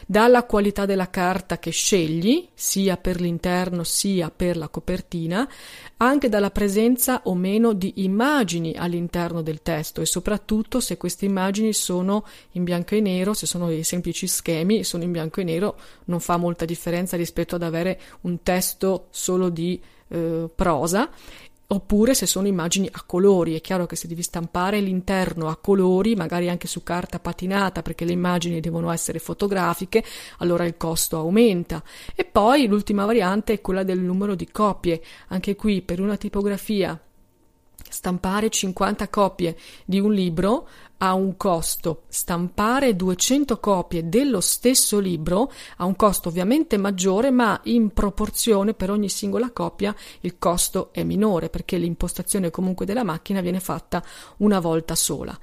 dalla 0.06 0.44
qualità 0.44 0.86
della 0.86 1.10
carta 1.10 1.60
che 1.60 1.72
scegli, 1.72 2.48
sia 2.54 2.98
per 2.98 3.20
l'interno 3.20 3.84
sia 3.84 4.30
per 4.30 4.58
la 4.58 4.70
copertina, 4.70 5.48
anche 5.98 6.30
dalla 6.30 6.52
presenza 6.52 7.22
o 7.26 7.36
meno 7.36 7.74
di 7.74 8.04
immagini 8.04 8.76
all'interno 8.76 9.42
del 9.42 9.62
testo 9.62 10.02
e 10.02 10.06
soprattutto 10.06 10.80
se 10.80 10.98
queste 10.98 11.26
immagini 11.26 11.74
sono 11.74 12.26
in 12.52 12.64
bianco 12.64 12.96
e 12.96 13.02
nero, 13.02 13.34
se 13.34 13.46
sono 13.46 13.68
dei 13.68 13.84
semplici 13.84 14.28
schemi 14.28 14.84
sono 14.84 15.04
in 15.04 15.12
bianco 15.12 15.42
e 15.42 15.44
nero, 15.44 15.78
non 16.06 16.20
fa 16.20 16.38
molta 16.38 16.66
differenza 16.66 17.18
rispetto 17.18 17.56
ad 17.56 17.64
avere 17.64 18.00
un 18.22 18.42
testo 18.44 19.08
solo 19.12 19.50
di 19.50 19.82
eh, 20.10 20.50
prosa 20.54 21.10
Oppure 21.74 22.14
se 22.14 22.28
sono 22.28 22.46
immagini 22.46 22.88
a 22.92 23.02
colori, 23.04 23.56
è 23.56 23.62
chiaro 23.62 23.88
che 23.88 23.96
se 23.96 24.08
devi 24.08 24.22
stampare 24.22 24.80
l'interno 24.80 25.48
a 25.48 25.56
colori, 25.56 26.16
magari 26.16 26.48
anche 26.48 26.68
su 26.68 26.84
carta 26.84 27.18
patinata, 27.18 27.82
perché 27.82 28.06
le 28.06 28.12
immagini 28.12 28.60
devono 28.60 28.92
essere 28.92 29.18
fotografiche, 29.18 30.04
allora 30.38 30.66
il 30.66 30.78
costo 30.78 31.18
aumenta. 31.18 31.82
E 32.14 32.26
poi 32.26 32.68
l'ultima 32.68 33.06
variante 33.06 33.54
è 33.54 33.62
quella 33.62 33.82
del 33.82 34.00
numero 34.00 34.36
di 34.36 34.52
copie. 34.52 35.02
Anche 35.30 35.56
qui 35.56 35.82
per 35.82 36.00
una 36.00 36.16
tipografia 36.16 37.00
stampare 37.90 38.50
50 38.50 39.10
copie 39.10 39.58
di 39.84 40.00
un 40.00 40.14
libro 40.14 40.68
ha 41.06 41.14
un 41.14 41.36
costo, 41.36 42.04
stampare 42.08 42.96
200 42.96 43.60
copie 43.60 44.08
dello 44.08 44.40
stesso 44.40 45.00
libro 45.00 45.52
ha 45.78 45.84
un 45.84 45.98
costo 45.98 46.30
ovviamente 46.30 46.78
maggiore, 46.78 47.30
ma 47.30 47.60
in 47.64 47.90
proporzione 47.90 48.74
per 48.74 48.90
ogni 48.90 49.10
singola 49.10 49.52
copia 49.52 49.94
il 50.22 50.38
costo 50.40 50.94
è 50.94 51.04
minore 51.04 51.50
perché 51.50 51.78
l'impostazione 51.78 52.52
comunque 52.52 52.86
della 52.86 53.04
macchina 53.04 53.42
viene 53.42 53.60
fatta 53.60 54.02
una 54.38 54.62
volta 54.62 54.96
sola. 54.96 55.38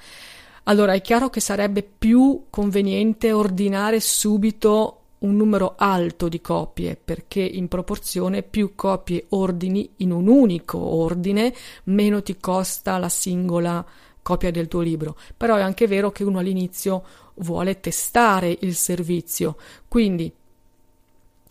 Allora 0.64 0.94
è 0.94 1.02
chiaro 1.02 1.28
che 1.28 1.40
sarebbe 1.40 1.82
più 1.82 2.44
conveniente 2.48 3.30
ordinare 3.30 4.00
subito 4.00 4.96
un 5.18 5.36
numero 5.36 5.74
alto 5.76 6.28
di 6.28 6.40
copie 6.40 6.96
perché 6.96 7.40
in 7.40 7.68
proporzione 7.68 8.42
più 8.42 8.74
copie 8.74 9.26
ordini 9.30 9.90
in 9.96 10.12
un 10.12 10.26
unico 10.26 10.78
ordine 10.78 11.52
meno 11.84 12.22
ti 12.22 12.38
costa 12.38 12.96
la 12.96 13.10
singola 13.10 13.84
copia 14.22 14.50
del 14.50 14.68
tuo 14.68 14.80
libro. 14.80 15.16
Però 15.36 15.56
è 15.56 15.60
anche 15.60 15.86
vero 15.86 16.10
che 16.10 16.24
uno 16.24 16.38
all'inizio 16.38 17.04
vuole 17.36 17.80
testare 17.80 18.56
il 18.60 18.74
servizio. 18.74 19.56
Quindi 19.88 20.32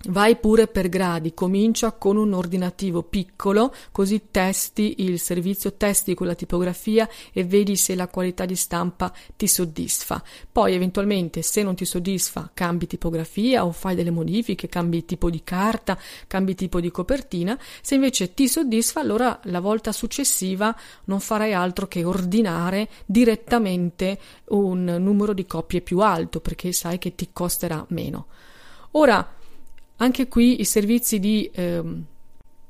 Vai 0.08 0.38
pure 0.38 0.68
per 0.68 0.88
gradi, 0.88 1.34
comincia 1.34 1.92
con 1.92 2.16
un 2.16 2.32
ordinativo 2.32 3.04
piccolo, 3.04 3.76
così 3.92 4.28
testi 4.32 4.96
il 5.00 5.20
servizio, 5.20 5.74
testi 5.74 6.14
quella 6.14 6.36
tipografia 6.36 7.06
e 7.34 7.44
vedi 7.44 7.76
se 7.76 7.96
la 7.96 8.08
qualità 8.08 8.46
di 8.46 8.56
stampa 8.56 9.12
ti 9.36 9.46
soddisfa. 9.46 10.24
Poi 10.50 10.74
eventualmente 10.74 11.42
se 11.42 11.64
non 11.64 11.76
ti 11.76 11.84
soddisfa 11.84 12.50
cambi 12.54 12.88
tipografia 12.88 13.66
o 13.66 13.74
fai 13.74 13.94
delle 13.94 14.10
modifiche, 14.10 14.70
cambi 14.70 15.04
tipo 15.04 15.30
di 15.30 15.44
carta, 15.44 16.00
cambi 16.28 16.56
tipo 16.56 16.80
di 16.80 16.92
copertina. 16.92 17.60
Se 17.82 17.96
invece 17.96 18.34
ti 18.34 18.48
soddisfa, 18.48 19.02
allora 19.02 19.38
la 19.44 19.60
volta 19.60 19.92
successiva 19.92 20.74
non 21.06 21.20
farai 21.20 21.52
altro 21.52 21.90
che 21.90 22.06
ordinare 22.06 22.88
direttamente 23.06 24.18
un 24.46 24.86
numero 24.86 25.34
di 25.34 25.46
copie 25.46 25.82
più 25.82 26.00
alto 26.00 26.40
perché 26.40 26.72
sai 26.72 26.98
che 26.98 27.16
ti 27.16 27.32
costerà 27.34 27.86
meno. 27.90 28.28
Ora, 28.92 29.38
anche 30.02 30.28
qui 30.28 30.62
i 30.62 30.66
servizi 30.66 31.20
di 31.20 31.50
eh, 31.54 31.84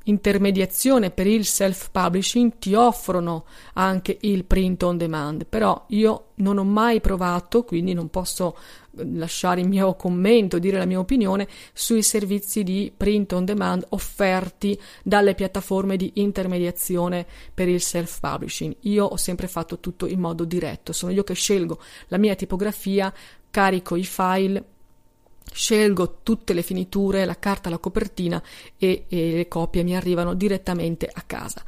intermediazione 0.10 1.12
per 1.12 1.28
il 1.28 1.46
self-publishing 1.46 2.54
ti 2.58 2.74
offrono 2.74 3.46
anche 3.74 4.18
il 4.22 4.46
print 4.46 4.82
on 4.84 4.98
demand, 4.98 5.46
però 5.46 5.86
io 5.90 6.30
non 6.36 6.58
ho 6.58 6.64
mai 6.64 7.00
provato, 7.02 7.64
quindi 7.64 7.94
non 7.94 8.10
posso 8.10 8.58
eh, 8.98 9.06
lasciare 9.14 9.62
il 9.62 9.68
mio 9.68 9.94
commento, 9.94 10.58
dire 10.58 10.80
la 10.80 10.86
mia 10.86 11.00
opinione 11.00 11.48
sui 11.74 12.02
servizi 12.02 12.64
di 12.64 12.92
print 12.96 13.34
on 13.34 13.46
demand 13.46 13.86
offerti 13.90 14.80
dalle 15.04 15.36
piattaforme 15.36 15.98
di 15.98 16.12
intermediazione 16.16 17.26
per 17.54 17.68
il 17.68 17.82
self-publishing. 17.82 18.76
Io 18.82 19.06
ho 19.06 19.18
sempre 19.18 19.48
fatto 19.48 19.80
tutto 19.80 20.08
in 20.08 20.20
modo 20.20 20.46
diretto, 20.46 20.94
sono 20.94 21.12
io 21.12 21.24
che 21.24 21.36
scelgo 21.36 21.80
la 22.08 22.18
mia 22.18 22.34
tipografia, 22.34 23.14
carico 23.52 23.96
i 23.96 24.04
file 24.04 24.78
Scelgo 25.52 26.20
tutte 26.24 26.54
le 26.54 26.62
finiture, 26.62 27.26
la 27.26 27.38
carta, 27.38 27.70
la 27.70 27.78
copertina 27.78 28.42
e, 28.78 29.06
e 29.08 29.32
le 29.34 29.48
copie 29.48 29.84
mi 29.84 29.96
arrivano 29.96 30.34
direttamente 30.34 31.10
a 31.12 31.24
casa. 31.26 31.64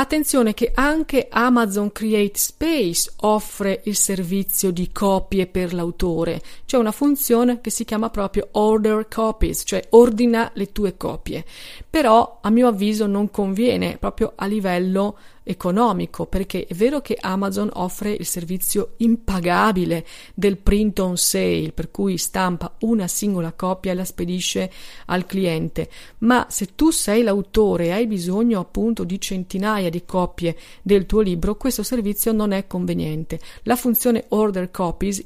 Attenzione 0.00 0.54
che 0.54 0.70
anche 0.72 1.26
Amazon 1.28 1.90
Create 1.90 2.38
Space 2.38 3.10
offre 3.22 3.80
il 3.86 3.96
servizio 3.96 4.70
di 4.70 4.92
copie 4.92 5.48
per 5.48 5.74
l'autore. 5.74 6.40
C'è 6.66 6.76
una 6.76 6.92
funzione 6.92 7.60
che 7.60 7.70
si 7.70 7.84
chiama 7.84 8.08
proprio 8.08 8.46
Order 8.52 9.08
Copies, 9.08 9.62
cioè 9.66 9.84
ordina 9.90 10.52
le 10.54 10.70
tue 10.70 10.96
copie. 10.96 11.44
Però 11.90 12.38
a 12.40 12.48
mio 12.50 12.68
avviso 12.68 13.06
non 13.06 13.32
conviene 13.32 13.96
proprio 13.98 14.34
a 14.36 14.46
livello 14.46 15.18
economico, 15.48 16.26
perché 16.26 16.66
è 16.66 16.74
vero 16.74 17.00
che 17.00 17.16
Amazon 17.18 17.70
offre 17.72 18.12
il 18.12 18.26
servizio 18.26 18.92
impagabile 18.98 20.06
del 20.34 20.58
print 20.58 20.98
on 20.98 21.16
sale, 21.16 21.72
per 21.72 21.90
cui 21.90 22.18
stampa 22.18 22.74
una 22.80 23.08
singola 23.08 23.52
copia 23.52 23.92
e 23.92 23.94
la 23.94 24.04
spedisce 24.04 24.70
al 25.06 25.24
cliente, 25.24 25.88
ma 26.18 26.46
se 26.50 26.74
tu 26.74 26.90
sei 26.90 27.22
l'autore 27.22 27.86
e 27.86 27.92
hai 27.92 28.06
bisogno 28.06 28.60
appunto 28.60 29.04
di 29.04 29.18
centinaia 29.20 29.88
di 29.88 30.04
copie 30.04 30.56
del 30.82 31.06
tuo 31.06 31.20
libro, 31.20 31.56
questo 31.56 31.82
servizio 31.82 32.32
non 32.32 32.52
è 32.52 32.66
conveniente. 32.66 33.40
La 33.62 33.76
funzione 33.76 34.26
order 34.28 34.70
copies 34.70 35.24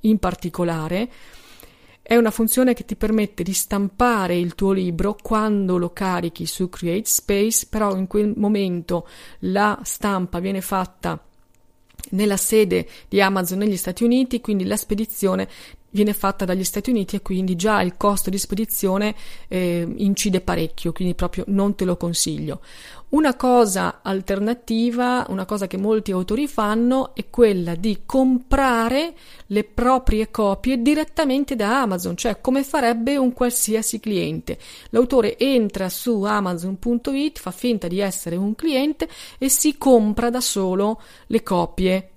in 0.00 0.18
particolare 0.18 1.08
è 2.02 2.16
una 2.16 2.32
funzione 2.32 2.74
che 2.74 2.84
ti 2.84 2.96
permette 2.96 3.44
di 3.44 3.52
stampare 3.52 4.36
il 4.36 4.56
tuo 4.56 4.72
libro 4.72 5.16
quando 5.20 5.78
lo 5.78 5.90
carichi 5.90 6.46
su 6.46 6.68
Create 6.68 7.08
Space, 7.08 7.66
però 7.70 7.96
in 7.96 8.08
quel 8.08 8.32
momento 8.36 9.06
la 9.40 9.78
stampa 9.84 10.40
viene 10.40 10.60
fatta 10.60 11.22
nella 12.10 12.36
sede 12.36 12.88
di 13.08 13.20
Amazon 13.20 13.58
negli 13.58 13.76
Stati 13.76 14.02
Uniti, 14.02 14.40
quindi 14.40 14.64
la 14.64 14.76
spedizione 14.76 15.48
viene 15.90 16.12
fatta 16.12 16.44
dagli 16.44 16.64
Stati 16.64 16.90
Uniti 16.90 17.16
e 17.16 17.22
quindi 17.22 17.54
già 17.54 17.80
il 17.82 17.96
costo 17.96 18.30
di 18.30 18.38
spedizione 18.38 19.14
eh, 19.46 19.86
incide 19.96 20.40
parecchio, 20.40 20.92
quindi 20.92 21.14
proprio 21.14 21.44
non 21.48 21.74
te 21.76 21.84
lo 21.84 21.96
consiglio. 21.96 22.60
Una 23.12 23.36
cosa 23.36 24.00
alternativa, 24.00 25.26
una 25.28 25.44
cosa 25.44 25.66
che 25.66 25.76
molti 25.76 26.12
autori 26.12 26.48
fanno 26.48 27.14
è 27.14 27.28
quella 27.28 27.74
di 27.74 28.04
comprare 28.06 29.12
le 29.48 29.64
proprie 29.64 30.30
copie 30.30 30.80
direttamente 30.80 31.54
da 31.54 31.82
Amazon, 31.82 32.16
cioè 32.16 32.40
come 32.40 32.62
farebbe 32.64 33.18
un 33.18 33.34
qualsiasi 33.34 34.00
cliente. 34.00 34.58
L'autore 34.90 35.36
entra 35.36 35.90
su 35.90 36.22
amazon.it, 36.22 37.38
fa 37.38 37.50
finta 37.50 37.86
di 37.86 38.00
essere 38.00 38.36
un 38.36 38.54
cliente 38.54 39.06
e 39.36 39.50
si 39.50 39.76
compra 39.76 40.30
da 40.30 40.40
solo 40.40 40.98
le 41.26 41.42
copie 41.42 42.11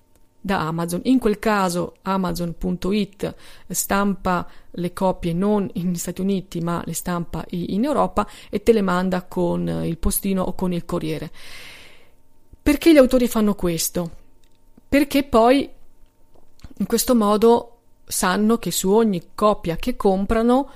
da 0.45 0.60
Amazon. 0.60 1.01
In 1.05 1.17
quel 1.17 1.39
caso 1.39 1.95
Amazon.it 2.03 3.34
stampa 3.67 4.47
le 4.69 4.93
copie 4.93 5.34
non 5.34 5.67
negli 5.73 5.95
Stati 5.95 6.21
Uniti 6.21 6.62
ma 6.62 6.84
le 6.86 6.93
stampa 6.93 7.43
in 7.49 7.84
Europa 7.84 8.27
e 8.51 8.62
te 8.62 8.71
le 8.71 8.84
manda 8.84 9.23
con 9.23 9.67
il 9.84 9.97
postino 9.97 10.43
o 10.43 10.53
con 10.53 10.71
il 10.71 10.86
corriere. 10.86 11.31
Perché 12.62 12.93
gli 12.93 12.97
autori 12.97 13.27
fanno 13.27 13.55
questo? 13.55 14.12
Perché 14.88 15.23
poi 15.23 15.67
in 16.77 16.86
questo 16.86 17.15
modo 17.15 17.77
sanno 18.05 18.60
che 18.60 18.69
su 18.69 18.91
ogni 18.91 19.29
copia 19.34 19.77
che 19.77 19.95
comprano 19.95 20.69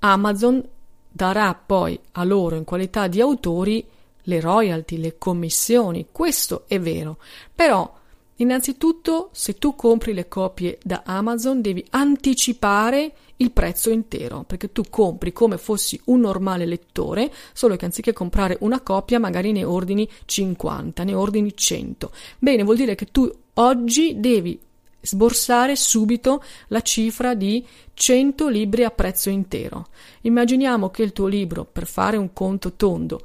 Amazon 0.00 0.62
darà 1.08 1.54
poi 1.54 1.98
a 2.12 2.24
loro 2.24 2.56
in 2.56 2.64
qualità 2.64 3.06
di 3.06 3.22
autori 3.22 3.86
le 4.26 4.40
royalty, 4.40 4.98
le 4.98 5.16
commissioni, 5.16 6.08
questo 6.12 6.64
è 6.66 6.78
vero, 6.78 7.16
però 7.54 8.02
innanzitutto 8.36 9.30
se 9.32 9.54
tu 9.54 9.74
compri 9.74 10.12
le 10.12 10.28
copie 10.28 10.78
da 10.82 11.02
Amazon 11.04 11.60
devi 11.60 11.84
anticipare 11.90 13.12
il 13.38 13.50
prezzo 13.50 13.90
intero, 13.90 14.44
perché 14.46 14.72
tu 14.72 14.82
compri 14.88 15.32
come 15.32 15.58
fossi 15.58 16.00
un 16.06 16.20
normale 16.20 16.66
lettore, 16.66 17.32
solo 17.52 17.76
che 17.76 17.84
anziché 17.84 18.12
comprare 18.12 18.56
una 18.60 18.80
copia 18.80 19.18
magari 19.18 19.52
ne 19.52 19.64
ordini 19.64 20.08
50, 20.24 21.04
ne 21.04 21.14
ordini 21.14 21.54
100. 21.54 22.10
Bene, 22.38 22.62
vuol 22.62 22.76
dire 22.76 22.94
che 22.94 23.06
tu 23.06 23.30
oggi 23.54 24.20
devi 24.20 24.58
sborsare 25.04 25.76
subito 25.76 26.42
la 26.68 26.80
cifra 26.80 27.34
di 27.34 27.64
100 27.92 28.48
libri 28.48 28.84
a 28.84 28.90
prezzo 28.90 29.28
intero. 29.28 29.88
Immaginiamo 30.22 30.90
che 30.90 31.02
il 31.02 31.12
tuo 31.12 31.26
libro, 31.26 31.64
per 31.64 31.86
fare 31.86 32.16
un 32.16 32.32
conto 32.32 32.72
tondo, 32.72 33.20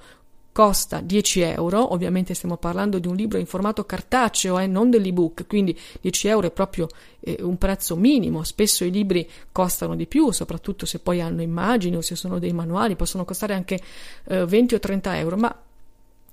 costa 0.59 0.99
10 0.99 1.39
euro, 1.39 1.93
ovviamente 1.93 2.33
stiamo 2.33 2.57
parlando 2.57 2.99
di 2.99 3.07
un 3.07 3.15
libro 3.15 3.37
in 3.37 3.45
formato 3.45 3.85
cartaceo, 3.85 4.59
eh, 4.59 4.67
non 4.67 4.89
dell'ebook, 4.89 5.47
quindi 5.47 5.73
10 6.01 6.27
euro 6.27 6.47
è 6.47 6.51
proprio 6.51 6.89
eh, 7.21 7.37
un 7.39 7.57
prezzo 7.57 7.95
minimo, 7.95 8.43
spesso 8.43 8.83
i 8.83 8.91
libri 8.91 9.25
costano 9.53 9.95
di 9.95 10.05
più, 10.05 10.31
soprattutto 10.31 10.85
se 10.85 10.99
poi 10.99 11.21
hanno 11.21 11.41
immagini 11.41 11.95
o 11.95 12.01
se 12.01 12.17
sono 12.17 12.39
dei 12.39 12.51
manuali, 12.51 12.97
possono 12.97 13.23
costare 13.23 13.53
anche 13.53 13.79
eh, 14.25 14.45
20 14.45 14.75
o 14.75 14.79
30 14.79 15.17
euro, 15.19 15.37
ma 15.37 15.63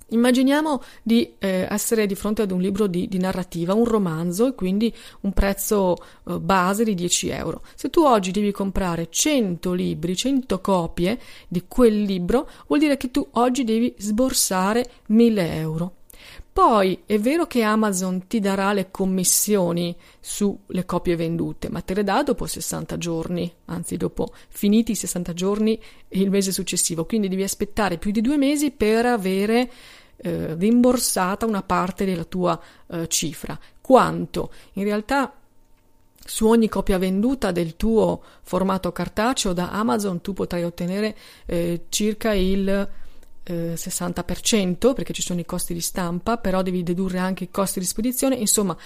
Immaginiamo 0.09 0.83
di 1.03 1.35
eh, 1.39 1.67
essere 1.69 2.07
di 2.07 2.15
fronte 2.15 2.43
ad 2.43 2.53
un 2.53 2.61
libro 2.61 2.87
di, 2.87 3.09
di, 3.09 3.19
narrativa, 3.19 3.75
un 3.75 3.85
romanzo, 3.85 4.47
e 4.47 4.55
quindi 4.55 4.95
un 5.23 5.33
prezzo 5.33 5.97
eh, 6.29 6.39
base 6.39 6.85
di 6.85 6.95
10 6.95 7.29
euro. 7.31 7.63
Se 7.75 7.91
tu 7.91 8.03
oggi 8.03 8.31
devi 8.31 8.53
comprare 8.53 9.09
100 9.11 9.73
libri, 9.73 10.15
100 10.15 10.61
copie 10.61 11.19
di 11.49 11.65
quel 11.67 12.03
libro, 12.03 12.49
vuol 12.69 12.79
dire 12.79 12.97
che 12.97 13.11
tu 13.11 13.27
oggi 13.33 13.65
devi 13.65 13.93
sborsare 13.99 14.89
1000 15.07 15.55
euro. 15.57 15.93
Poi 16.57 17.03
è 17.05 17.19
vero 17.19 17.47
che 17.47 17.61
Amazon 17.61 18.27
ti 18.29 18.41
darà 18.41 18.73
le 18.73 18.91
commissioni 18.91 19.95
sulle 20.19 20.87
copie 20.87 21.15
vendute, 21.15 21.69
ma 21.69 21.83
te 21.83 21.93
le 21.93 22.03
dà 22.03 22.23
dopo 22.23 22.47
60 22.47 22.97
giorni, 22.97 23.53
anzi 23.67 23.99
dopo 23.99 24.33
finiti 24.49 24.93
i 24.93 24.95
60 24.95 25.35
giorni 25.35 25.79
il 26.09 26.31
mese 26.31 26.53
successivo, 26.53 27.05
quindi 27.05 27.29
devi 27.29 27.43
aspettare 27.43 27.99
più 27.99 28.11
di 28.11 28.23
due 28.23 28.39
mesi 28.39 28.71
per 28.71 29.05
avere 29.05 29.71
eh, 30.17 30.55
rimborsata 30.55 31.47
una 31.47 31.63
parte 31.63 32.05
della 32.05 32.25
tua 32.25 32.61
eh, 32.89 33.09
cifra. 33.09 33.59
Quanto? 33.81 34.51
In 34.75 34.85
realtà 34.85 35.33
su 36.25 36.47
ogni 36.47 36.69
copia 36.69 36.99
venduta 36.99 37.53
del 37.53 37.77
tuo 37.77 38.23
formato 38.43 38.91
cartaceo 38.91 39.53
da 39.53 39.71
Amazon 39.71 40.21
tu 40.21 40.33
potrai 40.33 40.65
ottenere 40.65 41.17
eh, 41.47 41.85
circa 41.89 42.33
il 42.33 42.89
eh, 43.49 43.75
60% 43.75 44.93
perché 44.93 45.13
ci 45.13 45.23
sono 45.23 45.39
i 45.39 45.45
costi 45.45 45.73
di 45.73 45.81
stampa, 45.81 46.37
però 46.37 46.63
devi 46.63 46.83
dedurre 46.83 47.19
anche 47.19 47.45
i 47.45 47.51
costi 47.51 47.79
di 47.79 47.87
spedizione, 47.87 48.35
insomma 48.35 48.77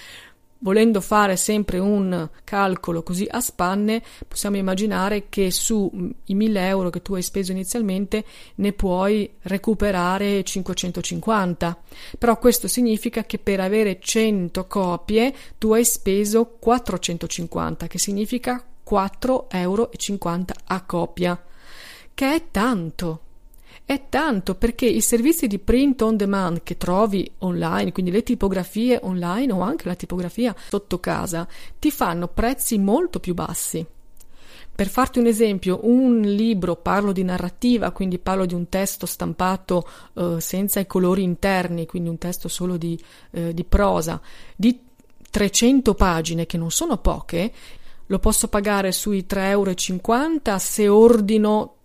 Volendo 0.63 1.01
fare 1.01 1.37
sempre 1.37 1.79
un 1.79 2.29
calcolo 2.43 3.01
così 3.01 3.27
a 3.27 3.41
spanne, 3.41 4.03
possiamo 4.27 4.57
immaginare 4.57 5.27
che 5.27 5.49
sui 5.49 5.89
mm, 5.91 6.09
1000 6.27 6.67
euro 6.67 6.89
che 6.91 7.01
tu 7.01 7.15
hai 7.15 7.23
speso 7.23 7.51
inizialmente 7.51 8.23
ne 8.55 8.71
puoi 8.71 9.27
recuperare 9.41 10.43
550. 10.43 11.81
Però 12.15 12.37
questo 12.37 12.67
significa 12.67 13.23
che 13.23 13.39
per 13.39 13.59
avere 13.59 13.97
100 13.99 14.67
copie 14.67 15.33
tu 15.57 15.73
hai 15.73 15.83
speso 15.83 16.45
450, 16.59 17.87
che 17.87 17.97
significa 17.97 18.63
4,50 18.87 19.47
euro 19.57 19.89
a 20.65 20.81
copia, 20.83 21.43
che 22.13 22.35
è 22.35 22.43
tanto. 22.51 23.21
È 23.83 24.07
tanto 24.09 24.55
perché 24.55 24.85
i 24.85 25.01
servizi 25.01 25.47
di 25.47 25.59
print 25.59 26.01
on 26.01 26.15
demand 26.15 26.63
che 26.63 26.77
trovi 26.77 27.29
online, 27.39 27.91
quindi 27.91 28.11
le 28.11 28.23
tipografie 28.23 28.99
online 29.01 29.51
o 29.51 29.61
anche 29.61 29.87
la 29.87 29.95
tipografia 29.95 30.55
sotto 30.69 30.99
casa, 30.99 31.47
ti 31.77 31.91
fanno 31.91 32.27
prezzi 32.27 32.77
molto 32.77 33.19
più 33.19 33.33
bassi. 33.33 33.85
Per 34.73 34.87
farti 34.87 35.19
un 35.19 35.27
esempio, 35.27 35.81
un 35.83 36.21
libro, 36.21 36.77
parlo 36.77 37.11
di 37.11 37.23
narrativa, 37.23 37.91
quindi 37.91 38.17
parlo 38.17 38.45
di 38.45 38.53
un 38.53 38.69
testo 38.69 39.05
stampato 39.05 39.87
eh, 40.13 40.37
senza 40.39 40.79
i 40.79 40.87
colori 40.87 41.23
interni, 41.23 41.85
quindi 41.85 42.09
un 42.09 42.17
testo 42.17 42.47
solo 42.47 42.77
di, 42.77 42.99
eh, 43.31 43.53
di 43.53 43.63
prosa, 43.65 44.19
di 44.55 44.79
300 45.29 45.93
pagine, 45.93 46.45
che 46.45 46.57
non 46.57 46.71
sono 46.71 46.97
poche, 46.97 47.51
lo 48.07 48.19
posso 48.19 48.47
pagare 48.47 48.91
sui 48.91 49.25
3,50 49.27 49.39
euro 49.49 50.57
se 50.57 50.87
ordino 50.87 51.75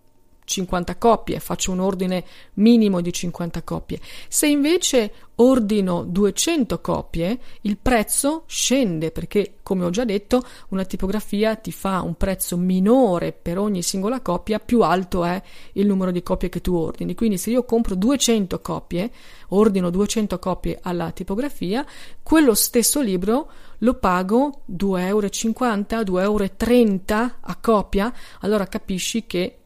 50 0.47 0.95
coppie, 0.97 1.41
faccio 1.41 1.71
un 1.71 1.79
ordine 1.81 2.23
minimo 2.53 3.01
di 3.01 3.11
50 3.11 3.63
coppie. 3.63 3.99
Se 4.29 4.47
invece 4.47 5.11
ordino 5.35 6.03
200 6.03 6.79
coppie, 6.79 7.37
il 7.61 7.77
prezzo 7.77 8.43
scende 8.47 9.11
perché, 9.11 9.55
come 9.61 9.83
ho 9.83 9.89
già 9.89 10.05
detto, 10.05 10.41
una 10.69 10.85
tipografia 10.85 11.55
ti 11.55 11.73
fa 11.73 12.01
un 12.01 12.15
prezzo 12.15 12.55
minore 12.55 13.33
per 13.33 13.59
ogni 13.59 13.83
singola 13.83 14.21
coppia, 14.21 14.59
più 14.59 14.81
alto 14.83 15.25
è 15.25 15.41
il 15.73 15.85
numero 15.85 16.11
di 16.11 16.23
coppie 16.23 16.47
che 16.47 16.61
tu 16.61 16.73
ordini. 16.75 17.13
Quindi 17.13 17.37
se 17.37 17.49
io 17.49 17.65
compro 17.65 17.95
200 17.95 18.61
coppie, 18.61 19.11
ordino 19.49 19.89
200 19.89 20.39
coppie 20.39 20.79
alla 20.81 21.11
tipografia, 21.11 21.85
quello 22.23 22.53
stesso 22.53 23.01
libro 23.01 23.51
lo 23.79 23.95
pago 23.95 24.61
2,50 24.71 24.97
euro, 24.97 25.27
2,30 25.27 26.21
euro 26.21 27.33
a 27.41 27.55
coppia, 27.57 28.13
allora 28.39 28.65
capisci 28.65 29.25
che 29.27 29.56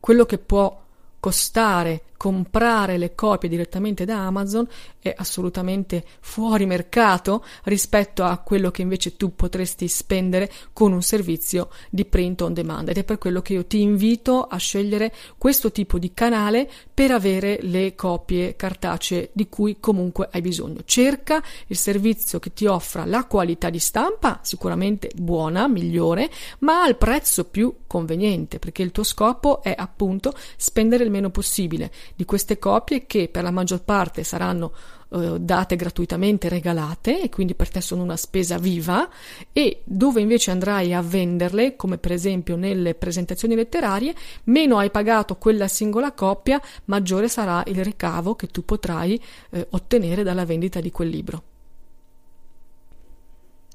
quello 0.00 0.24
che 0.24 0.38
può 0.38 0.80
costare 1.20 2.02
comprare 2.20 2.98
le 2.98 3.14
copie 3.14 3.48
direttamente 3.48 4.04
da 4.04 4.26
Amazon 4.26 4.68
è 4.98 5.10
assolutamente 5.16 6.04
fuori 6.20 6.66
mercato 6.66 7.42
rispetto 7.64 8.24
a 8.24 8.36
quello 8.36 8.70
che 8.70 8.82
invece 8.82 9.16
tu 9.16 9.34
potresti 9.34 9.88
spendere 9.88 10.52
con 10.74 10.92
un 10.92 11.00
servizio 11.00 11.70
di 11.88 12.04
print 12.04 12.42
on 12.42 12.52
demand 12.52 12.90
ed 12.90 12.98
è 12.98 13.04
per 13.04 13.16
quello 13.16 13.40
che 13.40 13.54
io 13.54 13.64
ti 13.64 13.80
invito 13.80 14.42
a 14.42 14.58
scegliere 14.58 15.14
questo 15.38 15.72
tipo 15.72 15.98
di 15.98 16.12
canale 16.12 16.70
per 16.92 17.10
avere 17.10 17.58
le 17.62 17.94
copie 17.94 18.54
cartacee 18.54 19.30
di 19.32 19.48
cui 19.48 19.78
comunque 19.80 20.28
hai 20.30 20.42
bisogno. 20.42 20.80
Cerca 20.84 21.42
il 21.68 21.76
servizio 21.78 22.38
che 22.38 22.52
ti 22.52 22.66
offra 22.66 23.06
la 23.06 23.24
qualità 23.24 23.70
di 23.70 23.78
stampa, 23.78 24.40
sicuramente 24.42 25.10
buona, 25.14 25.68
migliore, 25.68 26.30
ma 26.58 26.82
al 26.82 26.98
prezzo 26.98 27.44
più 27.44 27.76
conveniente, 27.86 28.58
perché 28.58 28.82
il 28.82 28.92
tuo 28.92 29.04
scopo 29.04 29.62
è 29.62 29.74
appunto 29.74 30.34
spendere 30.58 31.04
il 31.04 31.10
meno 31.10 31.30
possibile 31.30 31.90
di 32.14 32.24
queste 32.24 32.58
copie 32.58 33.06
che 33.06 33.28
per 33.28 33.42
la 33.42 33.50
maggior 33.50 33.82
parte 33.82 34.24
saranno 34.24 34.72
eh, 35.12 35.40
date 35.40 35.76
gratuitamente, 35.76 36.48
regalate 36.48 37.22
e 37.22 37.28
quindi 37.28 37.54
per 37.54 37.68
te 37.68 37.80
sono 37.80 38.02
una 38.02 38.16
spesa 38.16 38.58
viva 38.58 39.08
e 39.52 39.82
dove 39.84 40.20
invece 40.20 40.50
andrai 40.50 40.94
a 40.94 41.02
venderle, 41.02 41.74
come 41.76 41.98
per 41.98 42.12
esempio 42.12 42.56
nelle 42.56 42.94
presentazioni 42.94 43.54
letterarie, 43.54 44.14
meno 44.44 44.78
hai 44.78 44.90
pagato 44.90 45.36
quella 45.36 45.66
singola 45.66 46.12
coppia, 46.12 46.60
maggiore 46.84 47.28
sarà 47.28 47.62
il 47.66 47.82
ricavo 47.82 48.36
che 48.36 48.46
tu 48.46 48.64
potrai 48.64 49.20
eh, 49.50 49.66
ottenere 49.70 50.22
dalla 50.22 50.44
vendita 50.44 50.80
di 50.80 50.90
quel 50.90 51.08
libro. 51.08 51.42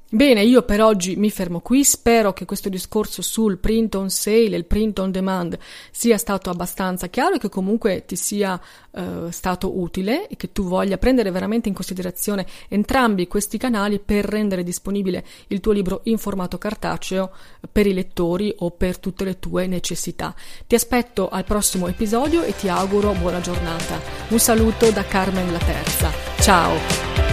Bene, 0.08 0.44
io 0.44 0.62
per 0.62 0.80
oggi 0.80 1.16
mi 1.16 1.30
fermo 1.30 1.58
qui, 1.58 1.82
spero 1.82 2.32
che 2.32 2.44
questo 2.44 2.68
discorso 2.68 3.22
sul 3.22 3.58
print 3.58 3.96
on 3.96 4.08
sale 4.08 4.54
e 4.54 4.56
il 4.56 4.64
print 4.64 5.00
on 5.00 5.10
demand 5.10 5.58
sia 5.90 6.16
stato 6.16 6.48
abbastanza 6.48 7.08
chiaro 7.08 7.34
e 7.34 7.38
che 7.38 7.48
comunque 7.48 8.04
ti 8.06 8.14
sia 8.14 8.58
eh, 8.92 9.26
stato 9.30 9.80
utile 9.80 10.28
e 10.28 10.36
che 10.36 10.52
tu 10.52 10.62
voglia 10.62 10.96
prendere 10.96 11.32
veramente 11.32 11.66
in 11.66 11.74
considerazione 11.74 12.46
entrambi 12.68 13.26
questi 13.26 13.58
canali 13.58 13.98
per 13.98 14.24
rendere 14.26 14.62
disponibile 14.62 15.24
il 15.48 15.58
tuo 15.58 15.72
libro 15.72 16.02
in 16.04 16.18
formato 16.18 16.56
cartaceo 16.56 17.32
per 17.72 17.88
i 17.88 17.92
lettori 17.92 18.54
o 18.58 18.70
per 18.70 18.98
tutte 18.98 19.24
le 19.24 19.40
tue 19.40 19.66
necessità. 19.66 20.32
Ti 20.68 20.76
aspetto 20.76 21.28
al 21.28 21.42
prossimo 21.42 21.88
episodio 21.88 22.44
e 22.44 22.54
ti 22.54 22.68
auguro 22.68 23.10
buona 23.10 23.40
giornata. 23.40 24.00
Un 24.28 24.38
saluto 24.38 24.88
da 24.92 25.04
Carmen 25.04 25.50
la 25.50 25.58
Terza. 25.58 26.12
Ciao! 26.38 27.25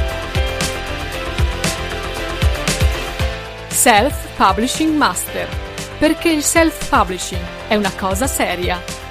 Self 3.73 4.37
Publishing 4.37 4.95
Master, 4.95 5.47
perché 5.97 6.29
il 6.29 6.43
self-publishing 6.43 7.41
è 7.67 7.75
una 7.75 7.91
cosa 7.97 8.27
seria. 8.27 9.02